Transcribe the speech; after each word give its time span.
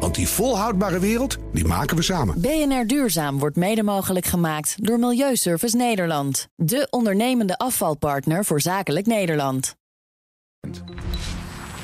Want 0.00 0.14
die 0.14 0.28
volhoudbare 0.28 0.98
wereld, 0.98 1.36
die 1.52 1.64
maken 1.64 1.96
we 1.96 2.02
samen. 2.02 2.40
BNR 2.40 2.86
Duurzaam 2.86 3.38
wordt 3.38 3.56
mede 3.56 3.82
mogelijk 3.82 4.26
gemaakt 4.26 4.74
door 4.86 4.98
Milieuservice 4.98 5.76
Nederland. 5.76 6.48
De 6.56 6.86
ondernemende 6.90 7.58
afvalpartner 7.58 8.44
voor 8.44 8.60
zakelijk 8.60 9.06
Nederland. 9.06 9.76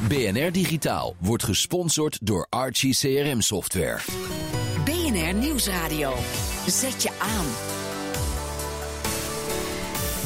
BNR 0.09 0.53
Digitaal 0.53 1.15
wordt 1.19 1.43
gesponsord 1.45 2.19
door 2.23 2.47
Archie 2.49 2.97
CRM 2.97 3.41
Software. 3.41 3.99
BNR 4.85 5.35
Nieuwsradio. 5.35 6.13
Zet 6.67 7.03
je 7.03 7.11
aan. 7.19 7.47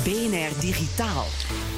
BNR 0.05 0.61
Digitaal. 0.61 1.25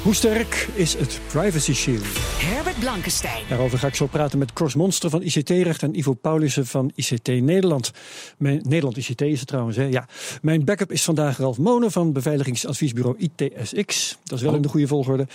Hoe 0.07 0.15
sterk 0.15 0.69
is 0.75 0.95
het 0.95 1.21
Privacy 1.29 1.73
Shield? 1.73 2.05
Herbert 2.39 2.79
Blankenstein. 2.79 3.43
Daarover 3.49 3.79
ga 3.79 3.87
ik 3.87 3.95
zo 3.95 4.07
praten 4.07 4.39
met 4.39 4.53
Kors 4.53 4.75
Monster 4.75 5.11
van 5.11 5.23
ICT-recht 5.23 5.83
en 5.83 5.99
Ivo 5.99 6.13
Paulussen 6.15 6.67
van 6.67 6.93
ICT 6.95 7.27
Nederland. 7.27 7.93
Mijn, 8.39 8.61
Nederland 8.63 8.97
ICT 8.97 9.21
is 9.21 9.39
het 9.39 9.49
trouwens, 9.49 9.77
hè? 9.77 9.85
Ja. 9.85 10.09
Mijn 10.43 10.65
backup 10.65 10.93
is 10.93 11.05
vandaag 11.05 11.39
Ralf 11.39 11.59
Monen 11.59 11.93
van 11.93 12.13
beveiligingsadviesbureau 12.13 13.17
ITSX. 13.19 14.19
Dat 14.25 14.39
is 14.39 14.45
wel 14.45 14.55
in 14.55 14.63
de 14.63 14.69
goede 14.69 14.87
volgorde. 14.87 15.27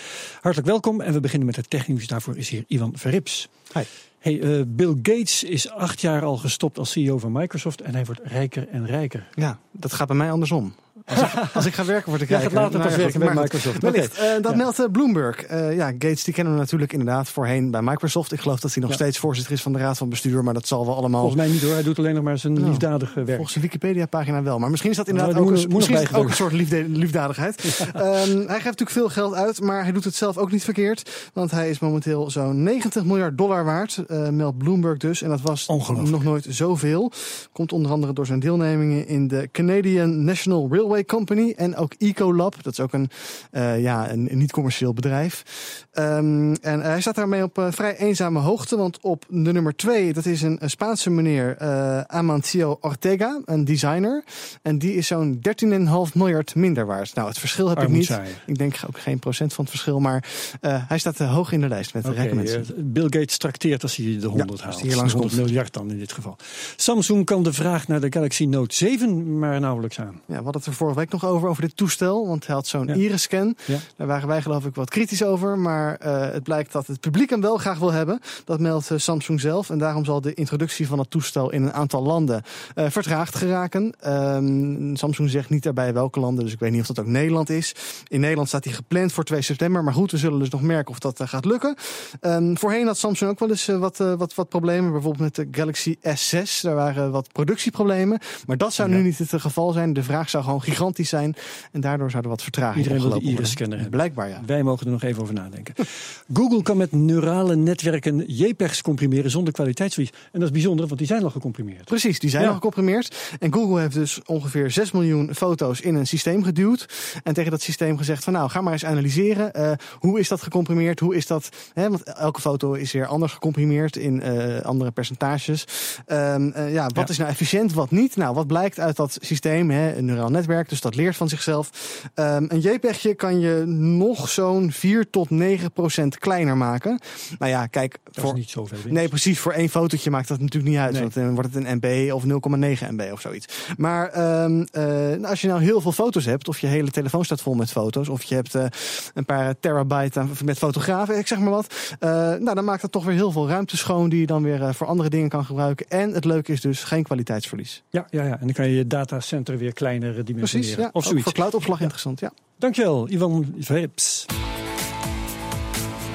Hartelijk 0.42 0.70
welkom 0.70 1.02
en 1.02 1.14
we 1.14 1.20
beginnen 1.20 1.48
met 1.48 1.56
het 1.56 1.70
technisch. 1.70 2.08
Daarvoor 2.08 2.38
is 2.38 2.50
hier 2.50 2.64
Ivan 2.68 2.94
Verrips. 2.96 3.50
Hi. 3.74 3.84
Hey, 4.20 4.40
uh, 4.40 4.62
Bill 4.68 4.96
Gates 5.02 5.44
is 5.44 5.70
acht 5.70 6.02
jaar 6.02 6.24
al 6.24 6.38
gestopt 6.38 6.78
als 6.78 6.92
CEO 6.92 7.18
van 7.18 7.32
Microsoft 7.32 7.82
en 7.82 7.94
hij 7.94 8.06
wordt 8.06 8.22
rijker 8.24 8.68
en 8.68 8.86
rijker. 8.86 9.28
Ja, 9.36 9.60
dat 9.72 9.94
gaat 9.94 10.08
bij 10.08 10.16
mij 10.16 10.32
andersom. 10.32 10.74
Als 11.12 11.22
ik, 11.22 11.50
als 11.54 11.66
ik 11.66 11.74
ga 11.74 11.86
werken, 11.86 12.10
word 12.10 12.22
ik 12.22 12.30
Jij 12.30 12.38
rijker. 12.40 12.58
gaat 12.58 12.64
later 12.72 12.80
pas 12.80 12.90
Nou 12.90 13.00
ja, 13.02 13.12
werken 13.12 13.34
bij 13.34 13.44
Microsoft. 13.44 13.82
Wellicht. 13.82 14.18
Eh, 14.18 14.26
dat 14.42 14.52
Ja. 14.52 14.58
meldt 14.58 14.80
eh, 14.80 14.86
Bloomberg. 14.92 15.42
Eh, 15.44 15.76
ja, 15.76 15.88
Gates 15.88 16.24
die 16.24 16.34
kennen 16.34 16.54
we 16.54 16.60
natuurlijk 16.60 16.92
inderdaad 16.94 17.30
voorheen 17.30 17.72
bij 17.72 17.82
Microsoft. 17.82 18.32
Ik 18.32 18.40
geloof 18.40 18.60
dat 18.60 18.74
hij 18.74 18.82
nog 18.82 18.92
Ja. 18.92 18.96
steeds 18.98 19.18
voorzitter 19.18 19.54
is 19.54 19.62
van 19.62 19.74
de 19.74 19.80
raad 19.80 19.98
van 19.98 20.10
bestuur. 20.10 20.44
Maar 20.44 20.54
dat 20.54 20.68
zal 20.68 20.86
wel 20.86 20.96
allemaal... 20.96 21.20
Volgens 21.22 21.42
mij 21.42 21.52
niet 21.52 21.62
hoor, 21.62 21.74
hij 21.74 21.84
doet 21.84 21.98
alleen 22.00 22.14
nog 22.16 22.24
maar 22.24 22.38
zijn 22.38 22.54
Nou, 22.54 22.66
liefdadige 22.68 23.14
werk. 23.24 23.30
Volgens 23.36 23.54
de 23.54 23.60
Wikipedia-pagina 23.62 24.44
wel. 24.44 24.60
Maar 24.60 24.70
misschien 24.70 24.92
is 24.92 24.98
dat 24.98 25.06
Nou, 25.08 25.18
inderdaad 25.20 25.44
ook, 25.44 25.58
een, 25.58 25.76
misschien 25.76 25.98
is 26.02 26.14
ook 26.14 26.32
soort 26.32 26.52
liefde, 26.54 26.90
liefdadigheid. 26.90 27.62
Ehm, 27.94 28.04
hij 28.38 28.46
geeft 28.48 28.64
natuurlijk 28.64 28.90
veel 28.90 29.10
geld 29.10 29.34
uit, 29.34 29.62
maar 29.62 29.84
hij 29.84 29.92
doet 29.92 30.04
het 30.04 30.16
zelf 30.16 30.38
ook 30.38 30.52
niet 30.52 30.64
verkeerd. 30.64 31.30
Want 31.34 31.52
hij 31.52 31.70
is 31.70 31.80
momenteel 31.80 32.30
zo'n 32.30 32.64
90 32.64 33.04
miljard 33.04 33.38
dollar 33.38 33.66
waard, 33.66 34.04
eh, 34.08 34.30
meldt 34.30 34.58
Bloomberg 34.58 34.98
dus. 34.98 35.22
En 35.22 35.30
dat 35.30 35.42
was 35.42 35.68
nog 35.68 36.24
nooit 36.24 36.46
zoveel. 36.50 37.12
Komt 37.52 37.72
onder 37.72 37.92
andere 37.92 38.14
door 38.14 38.26
zijn 38.26 38.40
deelnemingen 38.40 39.08
in 39.08 39.28
de 39.28 39.50
Canadian 39.52 40.24
National 40.24 40.68
Railway 40.72 41.01
Company 41.06 41.54
en 41.58 41.76
ook 41.76 41.94
Ecolab. 41.98 42.64
Dat 42.64 42.74
is 42.74 42.80
ook 42.80 42.94
een, 42.94 43.10
eh, 43.52 43.82
ja, 43.82 44.12
een, 44.12 44.32
een 44.32 44.38
niet-commercieel 44.38 44.94
bedrijf. 44.94 45.44
Ehm, 45.92 46.54
en 46.54 46.82
hij 46.82 47.02
staat 47.02 47.16
daarmee 47.16 47.44
op 47.44 47.58
eh, 47.58 47.68
vrij 47.70 47.98
eenzame 47.98 48.40
hoogte. 48.40 48.78
Want 48.78 49.00
op 49.02 49.26
de 49.30 49.52
nummer 49.52 49.76
twee, 49.76 50.14
dat 50.14 50.26
is 50.26 50.42
een, 50.42 50.58
een 50.60 50.70
Spaanse 50.70 51.10
meneer, 51.10 51.58
eh, 51.58 52.02
Amancio 52.02 52.78
Ortega, 52.82 53.42
een 53.46 53.66
designer. 53.66 54.24
En 54.62 54.78
die 54.78 54.94
is 54.94 55.08
zo'n 55.08 55.40
13,5 55.42 56.16
miljard 56.16 56.56
minder 56.56 56.86
waard. 56.86 57.16
Nou, 57.16 57.28
het 57.28 57.40
verschil 57.40 57.70
heb 57.70 57.82
ik 57.82 57.90
niet. 57.90 58.20
Ik 58.46 58.58
denk 58.58 58.76
ook 58.88 59.00
geen 59.00 59.20
procent 59.20 59.54
van 59.54 59.64
het 59.64 59.74
verschil. 59.74 60.00
Maar 60.00 60.24
hij 60.62 60.98
staat 60.98 61.18
hoog 61.18 61.52
in 61.52 61.62
de 61.62 61.68
lijst 61.68 61.94
met 61.94 62.06
Oké, 62.06 62.16
rijke 62.16 62.36
mensen. 62.36 62.66
Bill 62.78 63.04
Gates 63.04 63.38
trakteert 63.38 63.84
als 63.84 63.96
hij 63.96 64.18
de 64.20 64.28
100 64.28 64.52
als 64.52 64.62
haalt. 64.62 64.80
hij 64.80 64.88
hier 64.88 64.96
langs 64.96 65.12
100 65.14 65.34
komt. 65.34 65.46
miljard 65.46 65.74
dan 65.74 65.92
in 65.92 66.00
dit 66.00 66.12
geval. 66.12 66.36
Samsung 66.76 67.26
kan 67.26 67.44
de 67.44 67.54
vraag 67.54 67.88
naar 67.88 68.00
de 68.02 68.12
Galaxy 68.12 68.46
Note 68.46 68.76
7 68.76 69.40
maar 69.40 69.60
nauwelijks 69.60 70.00
aan. 70.00 70.22
Ja, 70.26 70.34
hadden 70.34 70.54
het 70.54 70.66
er 70.66 70.74
vorige 70.82 71.00
week 71.00 71.12
nog 71.12 71.26
over, 71.26 71.50
over 71.50 71.62
dit 71.62 71.76
toestel. 71.78 72.28
Want 72.28 72.46
hij 72.46 72.56
had 72.56 72.68
zo'n 72.68 72.88
Ja. 72.88 72.94
iris-scan. 72.94 73.56
Ja. 73.66 73.78
Daar 73.96 74.08
waren 74.08 74.28
wij 74.28 74.42
geloof 74.42 74.66
ik 74.66 74.76
wat 74.76 74.90
kritisch 74.90 75.24
over. 75.24 75.58
Maar 75.60 75.96
eh, 75.96 76.32
het 76.32 76.44
blijkt 76.44 76.72
dat 76.72 76.88
het 76.88 77.00
publiek 77.00 77.30
hem 77.30 77.42
wel 77.42 77.58
graag 77.58 77.80
wil 77.80 77.92
hebben. 77.92 78.20
Dat 78.46 78.60
meldt 78.60 78.92
eh, 78.92 78.98
Samsung 78.98 79.40
zelf. 79.42 79.70
En 79.70 79.78
daarom 79.78 80.06
zal 80.06 80.22
de 80.22 80.34
introductie 80.34 80.88
van 80.88 81.00
het 81.00 81.10
toestel 81.10 81.52
in 81.52 81.64
een 81.64 81.74
aantal 81.74 82.02
landen 82.04 82.44
eh, 82.76 82.86
vertraagd 82.90 83.36
geraken. 83.36 83.94
Ehm, 84.00 84.96
Samsung 84.96 85.30
zegt 85.30 85.50
niet 85.50 85.64
daarbij 85.64 85.94
welke 85.94 86.20
landen. 86.20 86.44
Dus 86.44 86.54
ik 86.54 86.60
weet 86.60 86.72
niet 86.72 86.82
of 86.82 86.88
dat 86.88 87.00
ook 87.00 87.06
Nederland 87.06 87.50
is. 87.50 87.76
In 88.08 88.20
Nederland 88.20 88.48
staat 88.48 88.64
hij 88.64 88.74
gepland 88.74 89.12
voor 89.14 89.24
2 89.24 89.42
september. 89.42 89.84
Maar 89.84 89.94
goed, 89.94 90.12
we 90.12 90.18
zullen 90.18 90.40
dus 90.40 90.50
nog 90.50 90.62
merken 90.62 90.92
of 90.92 91.00
dat 91.00 91.20
gaat 91.24 91.46
lukken. 91.46 91.76
Ehm, 92.20 92.56
voorheen 92.56 92.86
had 92.88 92.98
Samsung 92.98 93.32
ook 93.32 93.40
wel 93.40 93.50
eens 93.50 93.66
wat, 93.66 93.98
wat, 93.98 94.36
wat 94.36 94.50
problemen. 94.50 94.92
Bijvoorbeeld 94.92 95.24
met 95.24 95.36
de 95.36 95.48
Galaxy 95.60 95.96
S6. 96.02 96.62
Daar 96.62 96.76
waren 96.76 97.12
wat 97.12 97.32
productieproblemen. 97.32 98.20
Maar 98.46 98.58
dat 98.58 98.74
zou 98.74 98.90
Ja. 98.90 98.96
nu 98.96 99.04
niet 99.04 99.18
het 99.18 99.34
geval 99.42 99.72
zijn. 99.72 99.94
De 99.94 100.04
vraag 100.04 100.30
zou 100.30 100.44
gewoon 100.44 100.62
gigantisch 100.72 101.10
zijn. 101.10 101.36
En 101.72 101.82
daardoor 101.82 102.12
zou 102.12 102.24
er 102.24 102.30
wat 102.30 102.42
vertraging 102.44 102.78
Iedereen 102.78 103.02
wil 103.02 103.10
worden. 103.12 103.30
iris-scanner 103.30 103.78
hebben. 103.80 103.98
Blijkbaar 103.98 104.30
ja. 104.30 104.42
Wij 104.46 104.64
mogen 104.64 104.86
er 104.86 104.92
nog 104.92 105.04
even 105.04 105.22
over 105.22 105.34
nadenken. 105.34 105.74
Google 106.34 106.62
kan 106.64 106.78
met 106.78 106.92
neurale 106.92 107.56
netwerken 107.56 108.24
JPEGs 108.28 108.82
comprimeren 108.82 109.32
zonder 109.32 109.54
kwaliteitsverlies. 109.54 110.12
En 110.32 110.40
dat 110.40 110.44
is 110.44 110.52
bijzonder, 110.52 110.86
want 110.88 110.98
die 110.98 111.08
zijn 111.08 111.24
al 111.24 111.30
gecomprimeerd. 111.30 111.86
Precies, 111.86 112.20
die 112.20 112.30
zijn 112.30 112.42
Ja. 112.44 112.48
al 112.50 112.54
gecomprimeerd. 112.56 113.36
En 113.40 113.54
Google 113.54 113.80
heeft 113.82 113.94
dus 113.94 114.20
ongeveer 114.26 114.72
6 114.72 114.92
miljoen 114.92 115.36
foto's 115.36 115.82
in 115.82 115.96
een 115.96 116.08
systeem 116.08 116.44
geduwd. 116.44 116.88
En 117.24 117.34
tegen 117.34 117.52
dat 117.52 117.62
systeem 117.62 117.98
gezegd 117.98 118.24
van 118.24 118.34
nou, 118.34 118.50
ga 118.50 118.62
maar 118.62 118.74
eens 118.74 118.86
analyseren. 118.86 119.54
eh, 119.54 119.72
hoe 120.00 120.20
is 120.20 120.28
dat 120.28 120.42
gecomprimeerd? 120.42 121.00
Hoe 121.00 121.16
is 121.16 121.28
dat? 121.28 121.50
Hè, 121.74 121.90
want 121.90 122.04
elke 122.04 122.42
foto 122.42 122.74
is 122.74 122.92
weer 122.92 123.06
anders 123.06 123.34
gecomprimeerd 123.34 123.96
in 123.96 124.22
eh, 124.22 124.60
andere 124.62 124.92
percentages. 124.92 125.66
Ehm, 126.06 126.50
eh, 126.50 126.74
ja, 126.74 126.84
wat 126.84 126.96
Ja. 126.96 127.08
is 127.08 127.18
nou 127.18 127.30
efficiënt, 127.30 127.74
wat 127.74 127.92
niet? 127.92 128.16
Nou, 128.16 128.36
wat 128.36 128.48
blijkt 128.48 128.80
uit 128.80 128.96
dat 128.96 129.18
systeem? 129.22 129.70
Hè, 129.70 129.96
een 129.96 130.06
neuraal 130.06 130.30
netwerk, 130.30 130.61
dus 130.70 130.82
dat 130.82 130.96
leert 130.96 131.16
van 131.16 131.30
zichzelf. 131.30 131.70
Ehm, 132.14 132.46
een 132.48 132.60
JPEGje 132.60 133.14
kan 133.16 133.40
je 133.40 133.64
nog 133.76 134.30
zo'n 134.30 134.72
4 134.72 135.10
tot 135.10 135.30
9 135.30 135.72
procent 135.72 136.18
kleiner 136.18 136.58
maken. 136.58 137.00
Nou 137.40 137.52
ja, 137.52 137.68
kijk, 137.68 137.98
Dat 138.04 138.14
voor, 138.24 138.34
is 138.34 138.40
niet 138.40 138.50
zoveel. 138.50 138.78
Nee, 138.90 139.08
precies. 139.08 139.40
Voor 139.40 139.52
één 139.52 139.70
fotootje 139.70 140.10
maakt 140.10 140.28
dat 140.28 140.40
natuurlijk 140.40 140.72
niet 140.72 140.82
uit. 140.82 140.92
Nee. 140.92 141.02
Want 141.02 141.14
dan 141.14 141.34
wordt 141.34 141.54
het 141.54 141.66
een 141.66 141.78
MB 141.82 142.12
of 142.14 142.24
0,9 142.24 142.88
MB 142.96 143.10
of 143.12 143.22
zoiets. 143.22 143.46
Maar 143.78 144.10
ehm, 144.10 144.62
eh, 144.72 144.84
nou, 144.84 145.26
als 145.26 145.42
je 145.42 145.48
nou 145.48 145.62
heel 145.62 145.82
veel 145.82 145.92
foto's 145.92 146.26
hebt, 146.26 146.48
of 146.48 146.60
je 146.60 146.68
hele 146.68 146.92
telefoon 146.92 147.26
staat 147.26 147.42
vol 147.42 147.54
met 147.54 147.72
foto's, 147.72 148.08
of 148.10 148.24
je 148.24 148.36
hebt 148.36 148.56
eh, 148.56 148.66
een 149.14 149.26
paar 149.26 149.56
terabyte 149.60 150.20
aan- 150.20 150.30
met 150.46 150.58
fotografen, 150.58 151.18
ik 151.18 151.28
zeg 151.28 151.40
maar 151.40 151.50
wat. 151.50 151.74
eh, 152.00 152.10
nou, 152.12 152.54
dan 152.56 152.66
maakt 152.66 152.82
dat 152.82 152.92
toch 152.92 153.06
weer 153.06 153.16
heel 153.16 153.32
veel 153.32 153.48
ruimte 153.48 153.78
schoon 153.78 154.10
die 154.10 154.20
je 154.20 154.26
dan 154.26 154.44
weer 154.44 154.74
voor 154.74 154.88
andere 154.88 155.10
dingen 155.10 155.30
kan 155.30 155.46
gebruiken. 155.46 155.86
En 155.90 156.12
het 156.14 156.26
leuke 156.26 156.52
is 156.52 156.62
dus 156.62 156.84
geen 156.84 157.04
kwaliteitsverlies. 157.04 157.84
Ja, 157.90 158.06
ja, 158.10 158.24
ja, 158.24 158.32
en 158.32 158.40
dan 158.46 158.52
kan 158.54 158.68
je 158.70 158.76
je 158.76 158.88
datacenter 158.88 159.58
weer 159.58 159.74
kleiner 159.74 160.10
eh, 160.18 160.26
dimensioneren. 160.26 160.50
Precies, 160.52 160.76
ja. 160.76 160.90
Of 160.94 161.04
zoiets. 161.04 161.24
voor 161.24 161.34
cloudopslag 161.34 161.82
interessant, 161.82 162.20
ja. 162.20 162.32
Dankjewel, 162.58 163.10
Ivan 163.10 163.56
Verrips. 163.60 164.26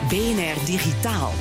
BNR 0.08 0.64
Digitaal. 0.64 1.32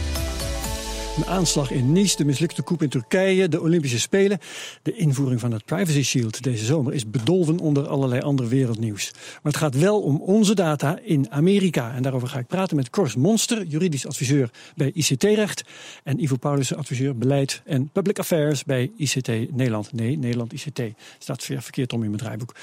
Een 1.15 1.25
aanslag 1.25 1.71
in 1.71 1.91
Nice, 1.91 2.17
de 2.17 2.25
mislukte 2.25 2.63
coup 2.63 2.81
in 2.81 2.89
Turkije, 2.89 3.49
de 3.49 3.61
Olympische 3.61 3.99
Spelen. 3.99 4.39
De 4.81 4.95
invoering 4.95 5.39
van 5.39 5.51
het 5.51 5.65
Privacy 5.65 6.03
Shield 6.03 6.43
deze 6.43 6.65
zomer 6.65 6.93
is 6.93 7.09
bedolven 7.09 7.59
onder 7.59 7.87
allerlei 7.87 8.21
ander 8.21 8.47
wereldnieuws. 8.47 9.11
Maar 9.13 9.51
het 9.51 9.57
gaat 9.57 9.75
wel 9.75 10.01
om 10.01 10.21
onze 10.21 10.55
data 10.55 10.99
in 11.03 11.31
Amerika. 11.31 11.93
En 11.93 12.03
daarover 12.03 12.27
ga 12.27 12.39
ik 12.39 12.47
praten 12.47 12.75
met 12.75 12.89
Kors 12.89 13.15
Monster, 13.15 13.65
juridisch 13.65 14.07
adviseur 14.07 14.49
bij 14.75 14.91
ICT-recht. 14.93 15.63
En 16.03 16.23
Ivo 16.23 16.35
Paulussen, 16.35 16.77
adviseur 16.77 17.17
beleid 17.17 17.61
en 17.65 17.89
public 17.89 18.19
affairs 18.19 18.63
bij 18.63 18.91
ICT 18.97 19.27
Nederland. 19.27 19.93
Nee, 19.93 20.17
Nederland 20.17 20.53
ICT. 20.53 20.81
Staat 21.19 21.43
verkeerd 21.43 21.93
om 21.93 22.03
in 22.03 22.09
mijn 22.09 22.21
draaiboek. 22.21 22.55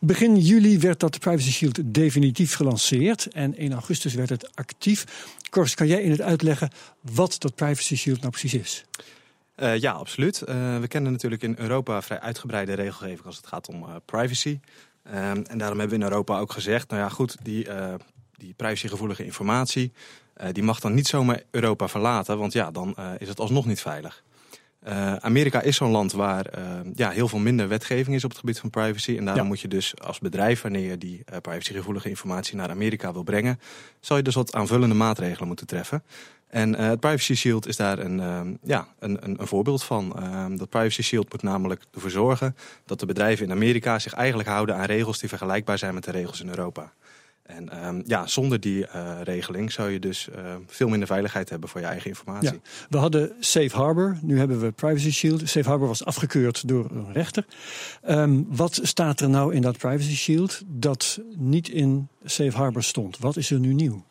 Begin 0.00 0.36
juli 0.36 0.78
werd 0.78 1.00
dat 1.00 1.18
Privacy 1.18 1.50
Shield 1.50 1.80
definitief 1.84 2.54
gelanceerd. 2.54 3.26
En 3.26 3.56
1 3.56 3.72
augustus 3.72 4.14
werd 4.14 4.28
het 4.28 4.56
actief. 4.56 5.04
Kors, 5.50 5.74
kan 5.74 5.86
jij 5.86 6.02
in 6.02 6.10
het 6.10 6.20
uitleggen 6.20 6.70
wat 7.14 7.36
dat 7.38 7.54
Privacy 7.54 7.96
Nou 8.06 8.30
precies 8.30 8.54
is? 8.54 8.84
Eh, 9.60 9.78
ja, 9.78 9.92
absoluut. 9.92 10.42
Eh, 10.42 10.78
we 10.78 10.88
kennen 10.88 11.12
natuurlijk 11.12 11.42
in 11.42 11.54
Europa 11.58 12.02
vrij 12.02 12.20
uitgebreide 12.20 12.72
regelgeving 12.72 13.26
als 13.26 13.36
het 13.36 13.46
gaat 13.46 13.68
om 13.68 13.82
eh, 13.82 13.94
privacy. 14.04 14.60
Ehm, 15.02 15.42
en 15.42 15.58
daarom 15.58 15.78
hebben 15.78 15.98
we 15.98 16.04
in 16.04 16.10
Europa 16.10 16.38
ook 16.38 16.52
gezegd, 16.52 16.90
nou 16.90 17.02
ja 17.02 17.08
goed, 17.08 17.36
die, 17.42 17.68
die 18.36 18.54
privacygevoelige 18.54 19.24
informatie, 19.24 19.92
die 20.52 20.62
mag 20.62 20.80
dan 20.80 20.94
niet 20.94 21.06
zomaar 21.06 21.42
Europa 21.50 21.88
verlaten, 21.88 22.38
want 22.38 22.52
ja, 22.52 22.70
dan 22.70 22.96
is 23.18 23.28
het 23.28 23.40
alsnog 23.40 23.66
niet 23.66 23.80
veilig. 23.80 24.22
Eh, 24.80 25.14
Amerika 25.16 25.60
is 25.60 25.76
zo'n 25.76 25.90
land 25.90 26.12
waar 26.12 26.46
eh, 26.46 26.64
ja, 26.94 27.10
heel 27.10 27.28
veel 27.28 27.38
minder 27.38 27.68
wetgeving 27.68 28.16
is 28.16 28.24
op 28.24 28.30
het 28.30 28.38
gebied 28.38 28.58
van 28.58 28.70
privacy. 28.70 29.16
En 29.16 29.24
daarom 29.24 29.42
Ja. 29.42 29.48
moet 29.48 29.60
je 29.60 29.68
dus 29.68 29.98
als 29.98 30.18
bedrijf, 30.18 30.62
wanneer 30.62 30.90
je 30.90 30.98
die 30.98 31.22
eh, 31.24 31.38
privacygevoelige 31.40 32.08
informatie 32.08 32.56
naar 32.56 32.70
Amerika 32.70 33.12
wil 33.12 33.22
brengen, 33.22 33.60
zal 34.00 34.16
je 34.16 34.22
dus 34.22 34.34
wat 34.34 34.54
aanvullende 34.54 34.94
maatregelen 34.94 35.46
moeten 35.48 35.66
treffen. 35.66 36.02
En 36.48 36.74
het 36.74 37.00
Privacy 37.00 37.34
Shield 37.34 37.66
is 37.66 37.76
daar 37.76 37.98
een, 37.98 38.58
ja, 38.62 38.88
een, 38.98 39.24
een, 39.24 39.40
een 39.40 39.46
voorbeeld 39.46 39.82
van. 39.82 40.12
Eh, 40.22 40.44
dat 40.56 40.68
Privacy 40.68 41.02
Shield 41.02 41.32
moet 41.32 41.42
namelijk 41.42 41.82
ervoor 41.94 42.10
zorgen 42.10 42.56
dat 42.84 43.00
de 43.00 43.06
bedrijven 43.06 43.44
in 43.46 43.52
Amerika 43.52 43.98
zich 43.98 44.12
eigenlijk 44.12 44.48
houden 44.48 44.76
aan 44.76 44.84
regels 44.84 45.18
die 45.18 45.28
vergelijkbaar 45.28 45.78
zijn 45.78 45.94
met 45.94 46.04
de 46.04 46.10
regels 46.10 46.40
in 46.40 46.48
Europa. 46.48 46.92
En 47.56 47.68
ehm, 47.68 48.02
ja, 48.06 48.26
zonder 48.26 48.60
die 48.60 48.86
eh, 48.86 49.20
regeling 49.22 49.72
zou 49.72 49.90
je 49.90 49.98
dus 49.98 50.28
eh, 50.30 50.54
veel 50.66 50.88
minder 50.88 51.08
veiligheid 51.08 51.48
hebben 51.48 51.68
voor 51.68 51.80
je 51.80 51.86
eigen 51.86 52.08
informatie. 52.08 52.52
Ja. 52.52 52.58
We 52.88 52.96
hadden 52.96 53.32
Safe 53.40 53.76
Harbor, 53.76 54.18
nu 54.22 54.38
hebben 54.38 54.60
we 54.60 54.70
Privacy 54.70 55.10
Shield. 55.10 55.48
Safe 55.48 55.68
Harbor 55.68 55.88
was 55.88 56.04
afgekeurd 56.04 56.68
door 56.68 56.90
een 56.90 57.12
rechter. 57.12 57.44
Ehm, 58.02 58.42
wat 58.46 58.80
staat 58.82 59.20
er 59.20 59.28
nou 59.28 59.54
in 59.54 59.62
dat 59.62 59.78
Privacy 59.78 60.14
Shield 60.14 60.62
dat 60.66 61.20
niet 61.36 61.68
in 61.68 62.08
Safe 62.24 62.56
Harbor 62.56 62.82
stond? 62.82 63.18
Wat 63.18 63.36
is 63.36 63.50
er 63.50 63.58
nu 63.58 63.72
nieuw? 63.72 64.04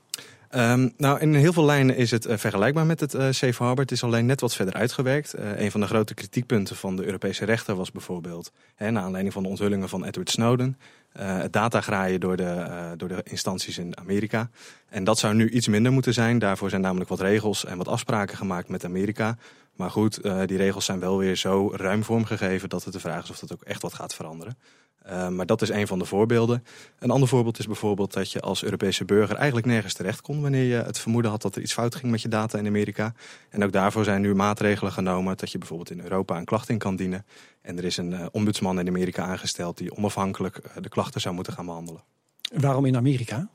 Um, 0.55 0.93
nou, 0.97 1.19
in 1.19 1.33
heel 1.33 1.53
veel 1.53 1.65
lijnen 1.65 1.95
is 1.95 2.11
het 2.11 2.27
uh, 2.27 2.37
vergelijkbaar 2.37 2.85
met 2.85 2.99
het 2.99 3.13
uh, 3.13 3.27
Safe 3.29 3.63
Harbor. 3.63 3.83
Het 3.83 3.91
is 3.91 4.03
alleen 4.03 4.25
net 4.25 4.41
wat 4.41 4.55
verder 4.55 4.73
uitgewerkt. 4.73 5.35
Uh, 5.39 5.59
een 5.59 5.71
van 5.71 5.81
de 5.81 5.87
grote 5.87 6.13
kritiekpunten 6.13 6.75
van 6.75 6.95
de 6.95 7.05
Europese 7.05 7.45
rechter 7.45 7.75
was 7.75 7.91
bijvoorbeeld, 7.91 8.51
hè, 8.75 8.91
naar 8.91 9.03
aanleiding 9.03 9.33
van 9.33 9.43
de 9.43 9.49
onthullingen 9.49 9.89
van 9.89 10.05
Edward 10.05 10.29
Snowden, 10.29 10.77
het 11.11 11.53
datagraaien 11.53 12.19
door 12.19 12.37
de, 12.37 12.93
door 12.97 13.07
de 13.07 13.21
instanties 13.23 13.77
in 13.77 13.97
Amerika. 13.97 14.49
En 14.89 15.03
dat 15.03 15.19
zou 15.19 15.33
nu 15.33 15.49
iets 15.49 15.67
minder 15.67 15.91
moeten 15.91 16.13
zijn. 16.13 16.39
Daarvoor 16.39 16.69
zijn 16.69 16.81
namelijk 16.81 17.09
wat 17.09 17.19
regels 17.19 17.65
en 17.65 17.77
wat 17.77 17.87
afspraken 17.87 18.37
gemaakt 18.37 18.69
met 18.69 18.85
Amerika. 18.85 19.37
Maar 19.79 19.91
goed, 19.91 20.21
die 20.21 20.57
regels 20.57 20.85
zijn 20.85 20.99
wel 20.99 21.17
weer 21.17 21.35
zo 21.35 21.71
ruim 21.75 22.03
vormgegeven 22.03 22.69
dat 22.69 22.83
het 22.83 22.93
de 22.93 22.99
vraag 22.99 23.23
is 23.23 23.29
of 23.29 23.39
dat 23.39 23.53
ook 23.53 23.61
echt 23.61 23.81
wat 23.81 23.93
gaat 23.93 24.13
veranderen. 24.15 24.57
Uh, 25.07 25.27
maar 25.27 25.45
dat 25.45 25.61
is 25.61 25.69
een 25.69 25.87
van 25.87 25.99
de 25.99 26.05
voorbeelden. 26.05 26.63
Een 26.99 27.09
ander 27.09 27.29
voorbeeld 27.29 27.59
is 27.59 27.65
bijvoorbeeld 27.65 28.13
dat 28.13 28.31
je 28.31 28.39
als 28.39 28.63
Europese 28.63 29.05
burger 29.05 29.35
eigenlijk 29.35 29.67
nergens 29.67 29.93
terecht 29.93 30.21
kon 30.21 30.41
wanneer 30.41 30.63
je 30.63 30.83
het 30.83 30.99
vermoeden 30.99 31.31
had 31.31 31.41
dat 31.41 31.55
er 31.55 31.61
iets 31.61 31.73
fout 31.73 31.95
ging 31.95 32.11
met 32.11 32.21
je 32.21 32.27
data 32.27 32.57
in 32.57 32.67
Amerika. 32.67 33.13
En 33.49 33.63
ook 33.63 33.71
daarvoor 33.71 34.03
zijn 34.03 34.21
nu 34.21 34.35
maatregelen 34.35 34.91
genomen 34.91 35.37
dat 35.37 35.51
je 35.51 35.57
bijvoorbeeld 35.57 35.91
in 35.91 35.99
Europa 35.99 36.37
een 36.37 36.45
klacht 36.45 36.69
in 36.69 36.77
kan 36.77 36.95
dienen. 36.95 37.25
En 37.61 37.77
er 37.77 37.83
is 37.83 37.97
een 37.97 38.11
uh, 38.11 38.25
ombudsman 38.31 38.79
in 38.79 38.87
Amerika 38.87 39.23
aangesteld 39.23 39.77
die 39.77 39.95
onafhankelijk 39.95 40.61
de 40.81 40.89
klachten 40.89 41.21
zou 41.21 41.35
moeten 41.35 41.53
gaan 41.53 41.65
behandelen. 41.65 42.03
Waarom 42.53 42.85
in 42.85 42.97
Amerika? 42.97 43.49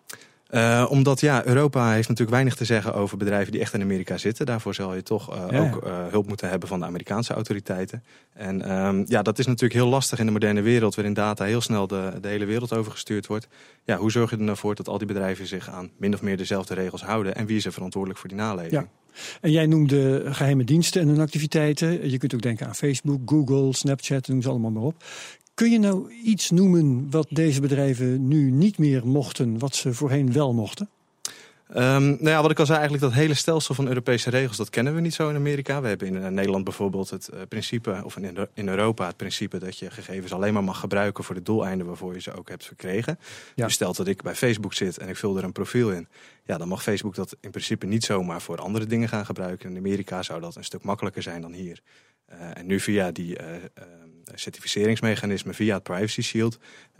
Uh, 0.55 0.87
omdat 0.91 1.21
ja, 1.21 1.47
Europa 1.47 1.91
heeft 1.91 2.09
natuurlijk 2.09 2.37
weinig 2.37 2.55
te 2.55 2.65
zeggen 2.65 2.95
over 2.95 3.17
bedrijven 3.17 3.53
die 3.53 3.61
echt 3.61 3.75
in 3.75 3.83
Amerika 3.83 4.19
zitten. 4.19 4.47
Daarvoor 4.47 4.75
zal 4.75 4.95
je 4.95 5.03
toch 5.03 5.35
uh, 5.35 5.45
ja. 5.51 5.61
ook 5.61 5.87
uh, 5.87 6.07
hulp 6.11 6.27
moeten 6.29 6.49
hebben 6.49 6.69
van 6.69 6.79
de 6.79 6.87
Amerikaanse 6.87 7.35
autoriteiten. 7.35 8.05
En 8.33 8.77
um, 8.87 9.05
ja, 9.07 9.23
dat 9.23 9.39
is 9.39 9.47
natuurlijk 9.47 9.75
heel 9.75 9.89
lastig 9.89 10.19
in 10.19 10.27
de 10.27 10.33
moderne 10.33 10.61
wereld, 10.61 10.95
waarin 10.95 11.15
data 11.15 11.45
heel 11.45 11.61
snel 11.61 11.87
de, 11.87 12.13
de 12.21 12.29
hele 12.29 12.45
wereld 12.45 12.73
overgestuurd 12.73 13.27
wordt. 13.27 13.49
Ja, 13.85 13.97
hoe 13.97 14.11
zorg 14.11 14.31
je 14.31 14.37
er 14.37 14.43
nou 14.43 14.57
voor 14.57 14.75
dat 14.75 14.89
al 14.89 14.99
die 14.99 15.07
bedrijven 15.07 15.47
zich 15.47 15.71
aan 15.71 15.91
min 15.97 16.15
of 16.15 16.23
meer 16.23 16.37
dezelfde 16.37 16.75
regels 16.75 17.03
houden? 17.03 17.35
En 17.35 17.47
wie 17.47 17.57
is 17.57 17.65
er 17.65 17.73
verantwoordelijk 17.73 18.21
voor 18.21 18.29
die 18.29 18.39
naleving? 18.39 18.73
Ja. 18.73 18.87
En 19.41 19.51
jij 19.51 19.67
noemde 19.67 20.23
geheime 20.27 20.65
diensten 20.65 21.01
en 21.01 21.09
hun 21.09 21.21
activiteiten. 21.21 22.11
Je 22.11 22.19
kunt 22.19 22.35
ook 22.35 22.43
denken 22.43 22.67
aan 22.67 22.75
Facebook, 22.75 23.21
Google, 23.25 23.75
Snapchat, 23.75 24.29
noem 24.29 24.43
ze 24.43 24.49
allemaal 24.49 24.71
maar 24.71 24.83
op. 24.83 25.05
Kun 25.55 25.71
je 25.71 25.79
nou 25.79 26.13
iets 26.13 26.51
noemen 26.51 27.11
wat 27.11 27.27
deze 27.31 27.61
bedrijven 27.61 28.29
nu 28.29 28.51
niet 28.51 28.79
meer 28.79 29.07
mochten, 29.07 29.59
wat 29.59 29.75
ze 29.75 29.95
voorheen 29.95 30.33
wel 30.33 30.53
mochten? 30.55 30.89
Um, 31.71 32.07
nou 32.07 32.29
ja, 32.29 32.43
wat 32.43 32.51
ik 32.51 32.59
al 32.59 32.67
zei, 32.67 32.79
eigenlijk 32.79 33.07
dat 33.07 33.15
hele 33.15 33.35
stelsel 33.35 33.75
van 33.75 33.89
Europese 33.89 34.31
regels, 34.31 34.57
dat 34.57 34.71
kennen 34.71 34.95
we 34.95 35.01
niet 35.01 35.15
zo 35.15 35.29
in 35.29 35.37
Amerika. 35.37 35.81
We 35.81 35.89
hebben 35.89 36.09
in 36.09 36.15
uh, 36.15 36.29
Nederland 36.29 36.65
bijvoorbeeld 36.65 37.11
het 37.11 37.31
uh, 37.35 37.41
principe, 37.49 38.01
of 38.05 38.17
in, 38.17 38.49
in 38.55 38.69
Europa 38.69 39.07
het 39.07 39.17
principe 39.17 39.59
dat 39.59 39.79
je 39.79 39.91
gegevens 39.91 40.33
alleen 40.33 40.53
maar 40.53 40.65
mag 40.65 40.81
gebruiken 40.81 41.25
voor 41.25 41.35
de 41.35 41.43
doeleinden 41.43 41.87
waarvoor 41.87 42.15
je 42.15 42.21
ze 42.21 42.33
ook 42.33 42.49
hebt 42.49 42.65
verkregen. 42.65 43.19
Ja. 43.55 43.65
Dus 43.65 43.75
stelt 43.75 43.97
dat 43.97 44.07
ik 44.07 44.23
bij 44.23 44.35
Facebook 44.35 44.75
zit 44.75 44.99
en 44.99 45.09
ik 45.09 45.17
vul 45.17 45.37
er 45.37 45.45
een 45.45 45.53
profiel 45.53 45.91
in, 45.91 46.09
ja, 46.45 46.59
dan 46.59 46.69
mag 46.69 46.83
Facebook 46.83 47.15
dat 47.15 47.37
in 47.41 47.51
principe 47.51 47.87
niet 47.87 48.05
zomaar 48.05 48.43
voor 48.43 48.59
andere 48.59 48.87
dingen 48.87 49.09
gaan 49.09 49.27
gebruiken. 49.27 49.71
In 49.71 49.77
Amerika 49.77 50.23
zou 50.23 50.41
dat 50.41 50.57
een 50.57 50.65
stuk 50.65 50.83
makkelijker 50.83 51.23
zijn 51.23 51.41
dan 51.41 51.53
hier. 51.53 51.81
Uh, 52.33 52.59
en 52.59 52.67
nu 52.67 52.81
via 52.81 53.11
die 53.11 53.37
certificeringsmechanisme 54.35 55.55
via 55.55 55.75
het 55.75 55.83
Privacy 55.83 56.23
Shield 56.23 56.59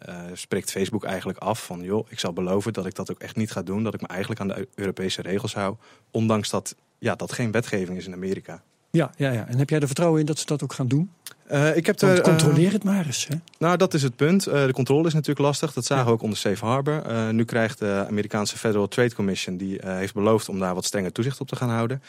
uh, 0.09 0.21
spreekt 0.33 0.71
Facebook 0.71 1.05
eigenlijk 1.05 1.39
af 1.39 1.65
van 1.65 1.83
joh, 1.83 2.07
ik 2.11 2.19
zal 2.19 2.33
beloven 2.33 2.73
dat 2.73 2.87
ik 2.87 2.95
dat 2.95 3.11
ook 3.11 3.19
echt 3.19 3.37
niet 3.37 3.51
ga 3.51 3.63
doen, 3.63 3.83
dat 3.83 3.95
ik 3.95 4.01
me 4.01 4.07
eigenlijk 4.07 4.41
aan 4.41 4.49
de 4.49 4.69
Europese 4.75 5.23
regels 5.23 5.55
hou, 5.55 5.77
ondanks 6.11 6.51
dat 6.51 6.75
ja, 6.99 7.15
dat 7.15 7.33
geen 7.33 7.51
wetgeving 7.51 7.99
is 7.99 8.07
in 8.07 8.13
Amerika. 8.13 8.63
Ja, 8.91 9.11
ja, 9.17 9.33
ja. 9.33 9.47
En 9.47 9.59
heb 9.59 9.71
jij 9.71 9.81
er 9.81 9.87
vertrouwen 9.87 10.21
in 10.21 10.27
dat 10.27 10.39
ze 10.39 10.47
dat 10.47 10.63
ook 10.63 10.73
gaan 10.73 10.89
doen? 10.89 11.11
Uh, 11.53 11.77
ik 11.77 11.87
heb 11.87 12.01
er, 12.01 12.21
controleer 12.21 12.73
het 12.73 12.85
maar 12.85 13.07
eens. 13.07 13.27
Hè? 13.27 13.35
Nou, 13.59 13.77
dat 13.77 13.95
is 13.95 14.03
het 14.03 14.17
punt. 14.17 14.49
Uh, 14.49 14.67
de 14.67 14.73
controle 14.73 15.07
is 15.07 15.13
natuurlijk 15.13 15.47
lastig. 15.47 15.73
Dat 15.73 15.85
zagen 15.85 16.07
we 16.07 16.13
ook 16.13 16.23
onder 16.23 16.39
Safe 16.39 16.65
Harbor. 16.65 17.03
Nu 17.35 17.45
krijgt 17.45 17.79
de 17.79 18.05
Amerikaanse 18.09 18.59
Federal 18.59 18.89
Trade 18.89 19.15
Commission... 19.15 19.57
die 19.57 19.81
heeft 19.85 20.15
beloofd 20.15 20.49
om 20.49 20.59
daar 20.59 20.75
wat 20.75 20.85
strenger 20.85 21.13
toezicht 21.13 21.41
op 21.41 21.49
te 21.49 21.57
gaan 21.57 21.71
houden. 21.71 22.03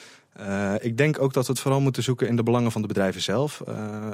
ik 0.79 0.97
denk 0.97 1.21
ook 1.21 1.33
dat 1.33 1.45
we 1.45 1.51
het 1.51 1.61
vooral 1.61 1.81
moeten 1.81 2.03
zoeken 2.03 2.27
in 2.27 2.35
de 2.35 2.43
belangen 2.43 2.71
van 2.71 2.81
de 2.81 2.87
bedrijven 2.87 3.21
zelf. 3.21 3.61